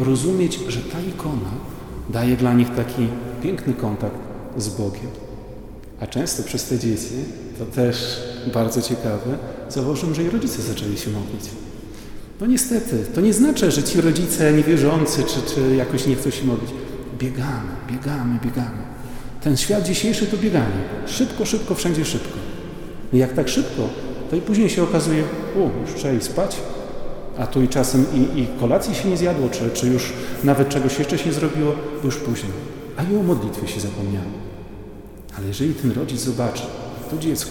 rozumieć, 0.00 0.60
że 0.68 0.80
ta 0.80 1.00
ikona 1.00 1.50
daje 2.08 2.36
dla 2.36 2.54
nich 2.54 2.74
taki 2.74 3.08
piękny 3.42 3.74
kontakt 3.74 4.16
z 4.56 4.68
Bogiem. 4.68 5.10
A 6.00 6.06
często 6.06 6.42
przez 6.42 6.64
te 6.64 6.78
dzieci, 6.78 7.14
to 7.58 7.64
też 7.66 8.22
bardzo 8.54 8.82
ciekawe, 8.82 9.38
zauważyłem, 9.68 10.14
że 10.14 10.22
i 10.22 10.30
rodzice 10.30 10.62
zaczęli 10.62 10.98
się 10.98 11.10
modlić. 11.10 11.50
No 12.40 12.46
niestety, 12.46 13.04
to 13.14 13.20
nie 13.20 13.32
znaczy, 13.32 13.70
że 13.70 13.82
ci 13.82 14.00
rodzice 14.00 14.52
niewierzący, 14.52 15.24
czy, 15.24 15.54
czy 15.54 15.76
jakoś 15.76 16.06
nie 16.06 16.16
chcą 16.16 16.30
się 16.30 16.44
modlić. 16.44 16.70
Biegamy, 17.18 17.72
biegamy, 17.90 18.38
biegamy. 18.44 18.82
Ten 19.42 19.56
świat 19.56 19.84
dzisiejszy 19.84 20.26
to 20.26 20.36
bieganie. 20.36 20.82
Szybko, 21.06 21.46
szybko, 21.46 21.74
wszędzie 21.74 22.04
szybko. 22.04 22.38
I 23.12 23.18
jak 23.18 23.32
tak 23.32 23.48
szybko, 23.48 23.88
to 24.30 24.36
i 24.36 24.40
później 24.40 24.70
się 24.70 24.82
okazuje, 24.82 25.22
o, 25.56 25.80
już 25.80 25.94
trzeba 25.94 26.14
iść 26.14 26.26
spać, 26.26 26.56
a 27.38 27.46
tu 27.46 27.62
i 27.62 27.68
czasem 27.68 28.06
i, 28.14 28.40
i 28.40 28.46
kolacji 28.60 28.94
się 28.94 29.08
nie 29.08 29.16
zjadło, 29.16 29.48
czy, 29.48 29.70
czy 29.70 29.86
już 29.86 30.12
nawet 30.44 30.68
czegoś 30.68 30.98
jeszcze 30.98 31.18
się 31.18 31.26
nie 31.26 31.32
zrobiło, 31.32 31.72
bo 32.00 32.06
już 32.06 32.16
późno. 32.16 32.48
A 32.96 33.02
i 33.02 33.16
o 33.16 33.22
modlitwie 33.22 33.68
się 33.68 33.80
zapomniało. 33.80 34.30
Ale 35.38 35.46
jeżeli 35.46 35.74
ten 35.74 35.92
rodzic 35.92 36.20
zobaczy, 36.20 36.62
to 37.10 37.18
dziecko 37.18 37.50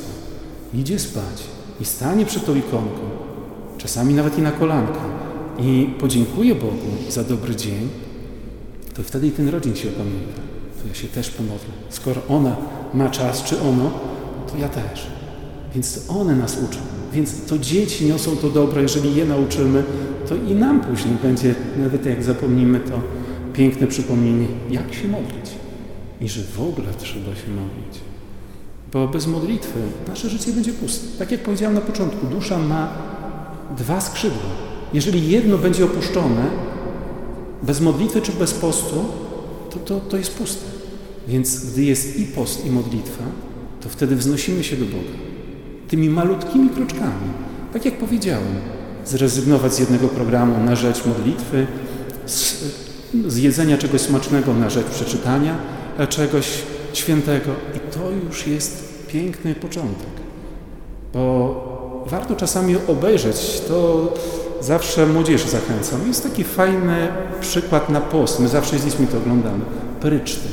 idzie 0.73 0.99
spać 0.99 1.43
i 1.81 1.85
stanie 1.85 2.25
przed 2.25 2.45
tą 2.45 2.55
ikonką, 2.55 3.01
czasami 3.77 4.13
nawet 4.13 4.37
i 4.37 4.41
na 4.41 4.51
kolanka 4.51 5.01
i 5.59 5.89
podziękuje 5.99 6.55
Bogu 6.55 6.87
za 7.09 7.23
dobry 7.23 7.55
dzień, 7.55 7.89
to 8.95 9.03
wtedy 9.03 9.27
i 9.27 9.31
ten 9.31 9.49
rodzic 9.49 9.77
się 9.77 9.89
opamięta. 9.89 10.41
To 10.81 10.87
ja 10.87 10.93
się 10.93 11.07
też 11.07 11.29
pomodlę. 11.29 11.73
Skoro 11.89 12.21
ona 12.29 12.55
ma 12.93 13.09
czas, 13.09 13.43
czy 13.43 13.61
ono, 13.61 13.91
to 14.51 14.57
ja 14.57 14.69
też. 14.69 15.16
Więc 15.75 16.05
to 16.05 16.13
one 16.13 16.35
nas 16.35 16.57
uczą. 16.57 16.79
Więc 17.13 17.45
to 17.45 17.59
dzieci 17.59 18.05
niosą 18.05 18.35
to 18.35 18.49
dobro, 18.49 18.81
jeżeli 18.81 19.15
je 19.15 19.25
nauczymy, 19.25 19.83
to 20.29 20.35
i 20.35 20.55
nam 20.55 20.81
później 20.81 21.15
będzie, 21.23 21.55
nawet 21.77 22.05
jak 22.05 22.23
zapomnimy, 22.23 22.79
to 22.79 23.01
piękne 23.53 23.87
przypomnienie, 23.87 24.47
jak 24.71 24.93
się 24.93 25.07
modlić. 25.07 25.51
I 26.21 26.29
że 26.29 26.41
w 26.43 26.61
ogóle 26.61 26.87
trzeba 26.97 27.35
się 27.35 27.47
modlić. 27.47 28.01
Bo 28.93 29.07
bez 29.07 29.27
modlitwy 29.27 29.79
nasze 30.07 30.29
życie 30.29 30.51
będzie 30.51 30.73
puste. 30.73 31.07
Tak 31.19 31.31
jak 31.31 31.41
powiedziałem 31.41 31.75
na 31.75 31.81
początku, 31.81 32.25
dusza 32.25 32.57
ma 32.57 32.93
dwa 33.77 34.01
skrzydła. 34.01 34.49
Jeżeli 34.93 35.29
jedno 35.29 35.57
będzie 35.57 35.85
opuszczone, 35.85 36.45
bez 37.63 37.81
modlitwy 37.81 38.21
czy 38.21 38.31
bez 38.31 38.53
postu, 38.53 39.05
to, 39.69 39.79
to, 39.79 39.99
to 39.99 40.17
jest 40.17 40.37
puste. 40.37 40.65
Więc 41.27 41.65
gdy 41.65 41.83
jest 41.83 42.19
i 42.19 42.25
post, 42.25 42.65
i 42.65 42.71
modlitwa, 42.71 43.23
to 43.81 43.89
wtedy 43.89 44.15
wznosimy 44.15 44.63
się 44.63 44.77
do 44.77 44.85
Boga. 44.85 45.36
Tymi 45.87 46.09
malutkimi 46.09 46.69
kroczkami. 46.69 47.29
Tak 47.73 47.85
jak 47.85 47.97
powiedziałem, 47.97 48.55
zrezygnować 49.05 49.73
z 49.73 49.79
jednego 49.79 50.07
programu 50.07 50.63
na 50.63 50.75
rzecz 50.75 51.05
modlitwy, 51.05 51.67
z, 52.25 52.63
z 53.27 53.37
jedzenia 53.37 53.77
czegoś 53.77 54.01
smacznego 54.01 54.53
na 54.53 54.69
rzecz 54.69 54.85
przeczytania 54.87 55.55
czegoś 56.09 56.61
świętego. 56.93 57.51
I 57.75 57.79
to 57.93 58.11
już 58.25 58.47
jest 58.47 59.03
piękny 59.07 59.55
początek. 59.55 60.07
Bo 61.13 62.03
warto 62.07 62.35
czasami 62.35 62.75
obejrzeć, 62.87 63.61
to 63.67 64.13
zawsze 64.61 65.05
młodzież 65.05 65.45
zachęcam. 65.45 66.07
Jest 66.07 66.23
taki 66.23 66.43
fajny 66.43 67.07
przykład 67.41 67.89
na 67.89 68.01
post, 68.01 68.39
my 68.39 68.47
zawsze 68.47 68.79
z 68.79 68.85
dziećmi 68.85 69.07
to 69.07 69.17
oglądamy. 69.17 69.65
Pryczty. 70.01 70.47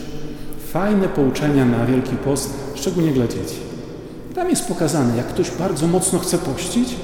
Fajne 0.72 1.09
pouczenia 1.09 1.64
na 1.64 1.87
Wielki 1.87 2.16
Post, 2.16 2.55
szczególnie 2.74 3.11
dla 3.11 3.26
dzieci. 3.26 3.74
Tam 4.35 4.51
jest 4.51 4.68
pokazane, 4.68 5.16
jak 5.16 5.26
ktoś 5.26 5.51
bardzo 5.51 5.87
mocno 5.87 6.18
chce 6.18 6.39
pościć, 6.39 6.97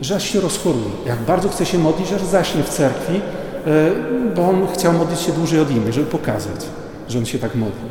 że 0.00 0.16
aż 0.16 0.24
się 0.24 0.40
rozchoruje. 0.40 0.90
Jak 1.06 1.18
bardzo 1.18 1.48
chce 1.48 1.66
się 1.66 1.78
modlić, 1.78 2.12
aż 2.12 2.22
zaśnie 2.22 2.62
w 2.62 2.68
cerkwi, 2.68 3.14
e, 3.14 3.90
bo 4.36 4.48
on 4.48 4.66
chciał 4.74 4.92
modlić 4.92 5.20
się 5.20 5.32
dłużej 5.32 5.60
od 5.60 5.70
innych, 5.70 5.92
żeby 5.92 6.06
pokazać, 6.06 6.66
że 7.08 7.18
on 7.18 7.26
się 7.26 7.38
tak 7.38 7.54
modli. 7.54 7.88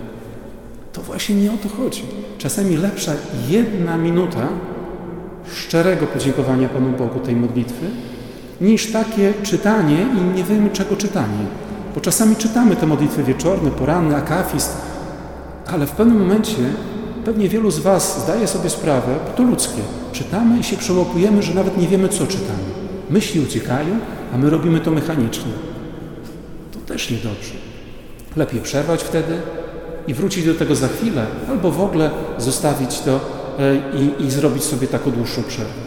To 0.93 1.01
właśnie 1.01 1.35
nie 1.35 1.51
o 1.51 1.57
to 1.63 1.69
chodzi. 1.69 2.03
Czasami 2.38 2.77
lepsza 2.77 3.11
jedna 3.49 3.97
minuta 3.97 4.47
szczerego 5.53 6.07
podziękowania 6.07 6.69
Panu 6.69 6.89
Bogu 6.89 7.19
tej 7.19 7.35
modlitwy, 7.35 7.85
niż 8.61 8.91
takie 8.91 9.33
czytanie 9.43 10.05
i 10.17 10.35
nie 10.38 10.43
wiemy 10.43 10.69
czego 10.69 10.95
czytanie. 10.95 11.45
Bo 11.95 12.01
czasami 12.01 12.35
czytamy 12.35 12.75
te 12.75 12.88
modlitwy 12.88 13.23
wieczorne, 13.23 13.71
poranne, 13.71 14.17
akafist, 14.17 14.77
ale 15.67 15.85
w 15.85 15.91
pewnym 15.91 16.19
momencie 16.19 16.61
pewnie 17.28 17.49
wielu 17.49 17.71
z 17.71 17.80
Was 17.80 18.23
zdaje 18.23 18.47
sobie 18.47 18.69
sprawę, 18.69 19.15
to 19.36 19.43
ludzkie. 19.43 19.82
Czytamy 20.11 20.59
i 20.59 20.63
się 20.63 20.78
przełapujemy, 20.78 21.43
że 21.43 21.53
nawet 21.53 21.78
nie 21.78 21.88
wiemy, 21.88 22.09
co 22.09 22.28
czytamy. 22.28 22.63
Myśli 23.09 23.41
uciekają, 23.41 23.99
a 24.34 24.38
my 24.38 24.49
robimy 24.49 24.80
to 24.80 24.91
mechanicznie. 24.91 25.51
To 26.73 26.80
też 26.80 27.11
niedobrze. 27.11 27.53
Lepiej 28.36 28.61
przerwać 28.61 29.03
wtedy 29.03 29.38
i 30.07 30.13
wrócić 30.13 30.45
do 30.45 30.53
tego 30.53 30.75
za 30.75 30.88
chwilę, 30.88 31.25
albo 31.49 31.71
w 31.71 31.82
ogóle 31.82 32.09
zostawić 32.38 32.99
to 32.99 33.19
e, 33.59 33.75
i, 33.75 34.25
i 34.25 34.32
zrobić 34.32 34.63
sobie 34.63 34.88
taką 34.88 35.11
dłuższą 35.11 35.43
przerwę. 35.43 35.82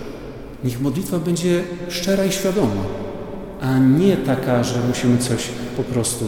Niech 0.65 0.81
modlitwa 0.81 1.19
będzie 1.19 1.65
szczera 1.89 2.25
i 2.25 2.33
świadoma, 2.33 2.83
a 3.61 3.79
nie 3.79 4.17
taka, 4.17 4.65
że 4.65 4.75
musimy 4.89 5.19
coś 5.19 5.49
po 5.77 5.83
prostu, 5.83 6.25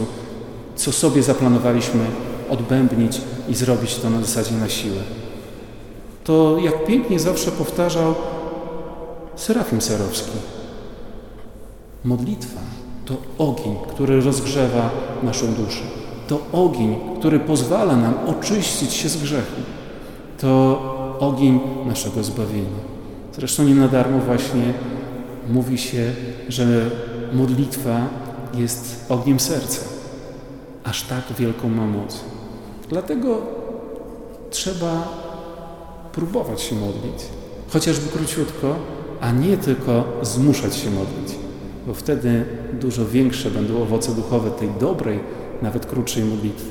co 0.75 0.91
sobie 0.91 1.23
zaplanowaliśmy, 1.23 2.05
odbębnić 2.53 3.21
i 3.49 3.55
zrobić 3.55 3.95
to 3.95 4.09
na 4.09 4.21
zasadzie 4.21 4.55
na 4.55 4.69
siłę. 4.69 5.01
To 6.23 6.57
jak 6.57 6.85
pięknie 6.85 7.19
zawsze 7.19 7.51
powtarzał 7.51 8.15
Serafim 9.35 9.81
Serowski. 9.81 10.37
Modlitwa 12.03 12.59
to 13.05 13.17
ogień, 13.37 13.75
który 13.89 14.21
rozgrzewa 14.21 14.89
naszą 15.23 15.53
duszę. 15.53 15.83
To 16.27 16.39
ogień, 16.51 16.95
który 17.19 17.39
pozwala 17.39 17.95
nam 17.95 18.13
oczyścić 18.27 18.93
się 18.93 19.09
z 19.09 19.17
grzechu. 19.17 19.61
To 20.39 20.79
ogień 21.19 21.59
naszego 21.85 22.23
zbawienia. 22.23 22.83
Zresztą 23.35 23.63
nie 23.63 23.75
na 23.75 23.87
darmo 23.87 24.19
właśnie 24.19 24.73
mówi 25.49 25.77
się, 25.77 26.13
że 26.49 26.89
modlitwa 27.33 28.07
jest 28.53 29.05
ogniem 29.09 29.39
serca. 29.39 29.79
Aż 30.83 31.03
tak 31.03 31.23
wielką 31.39 31.69
ma 31.69 31.85
moc. 31.85 32.32
Dlatego 32.93 33.41
trzeba 34.49 35.07
próbować 36.11 36.61
się 36.61 36.75
modlić, 36.75 37.23
chociażby 37.69 38.09
króciutko, 38.09 38.75
a 39.21 39.31
nie 39.31 39.57
tylko 39.57 40.03
zmuszać 40.21 40.75
się 40.75 40.91
modlić, 40.91 41.35
bo 41.87 41.93
wtedy 41.93 42.45
dużo 42.73 43.05
większe 43.05 43.51
będą 43.51 43.81
owoce 43.81 44.15
duchowe 44.15 44.51
tej 44.51 44.69
dobrej, 44.79 45.19
nawet 45.61 45.85
krótszej 45.85 46.23
modlitwy. 46.23 46.69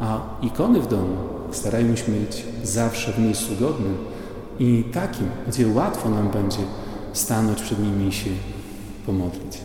A 0.00 0.20
ikony 0.42 0.80
w 0.80 0.86
domu 0.86 1.16
starajmy 1.50 1.96
się 1.96 2.12
mieć 2.12 2.44
zawsze 2.64 3.12
w 3.12 3.18
miejscu 3.18 3.56
godnym 3.60 3.96
i 4.58 4.84
takim, 4.92 5.26
gdzie 5.48 5.68
łatwo 5.68 6.10
nam 6.10 6.28
będzie 6.28 6.62
stanąć 7.12 7.62
przed 7.62 7.78
nimi 7.78 8.08
i 8.08 8.12
się 8.12 8.30
pomodlić. 9.06 9.58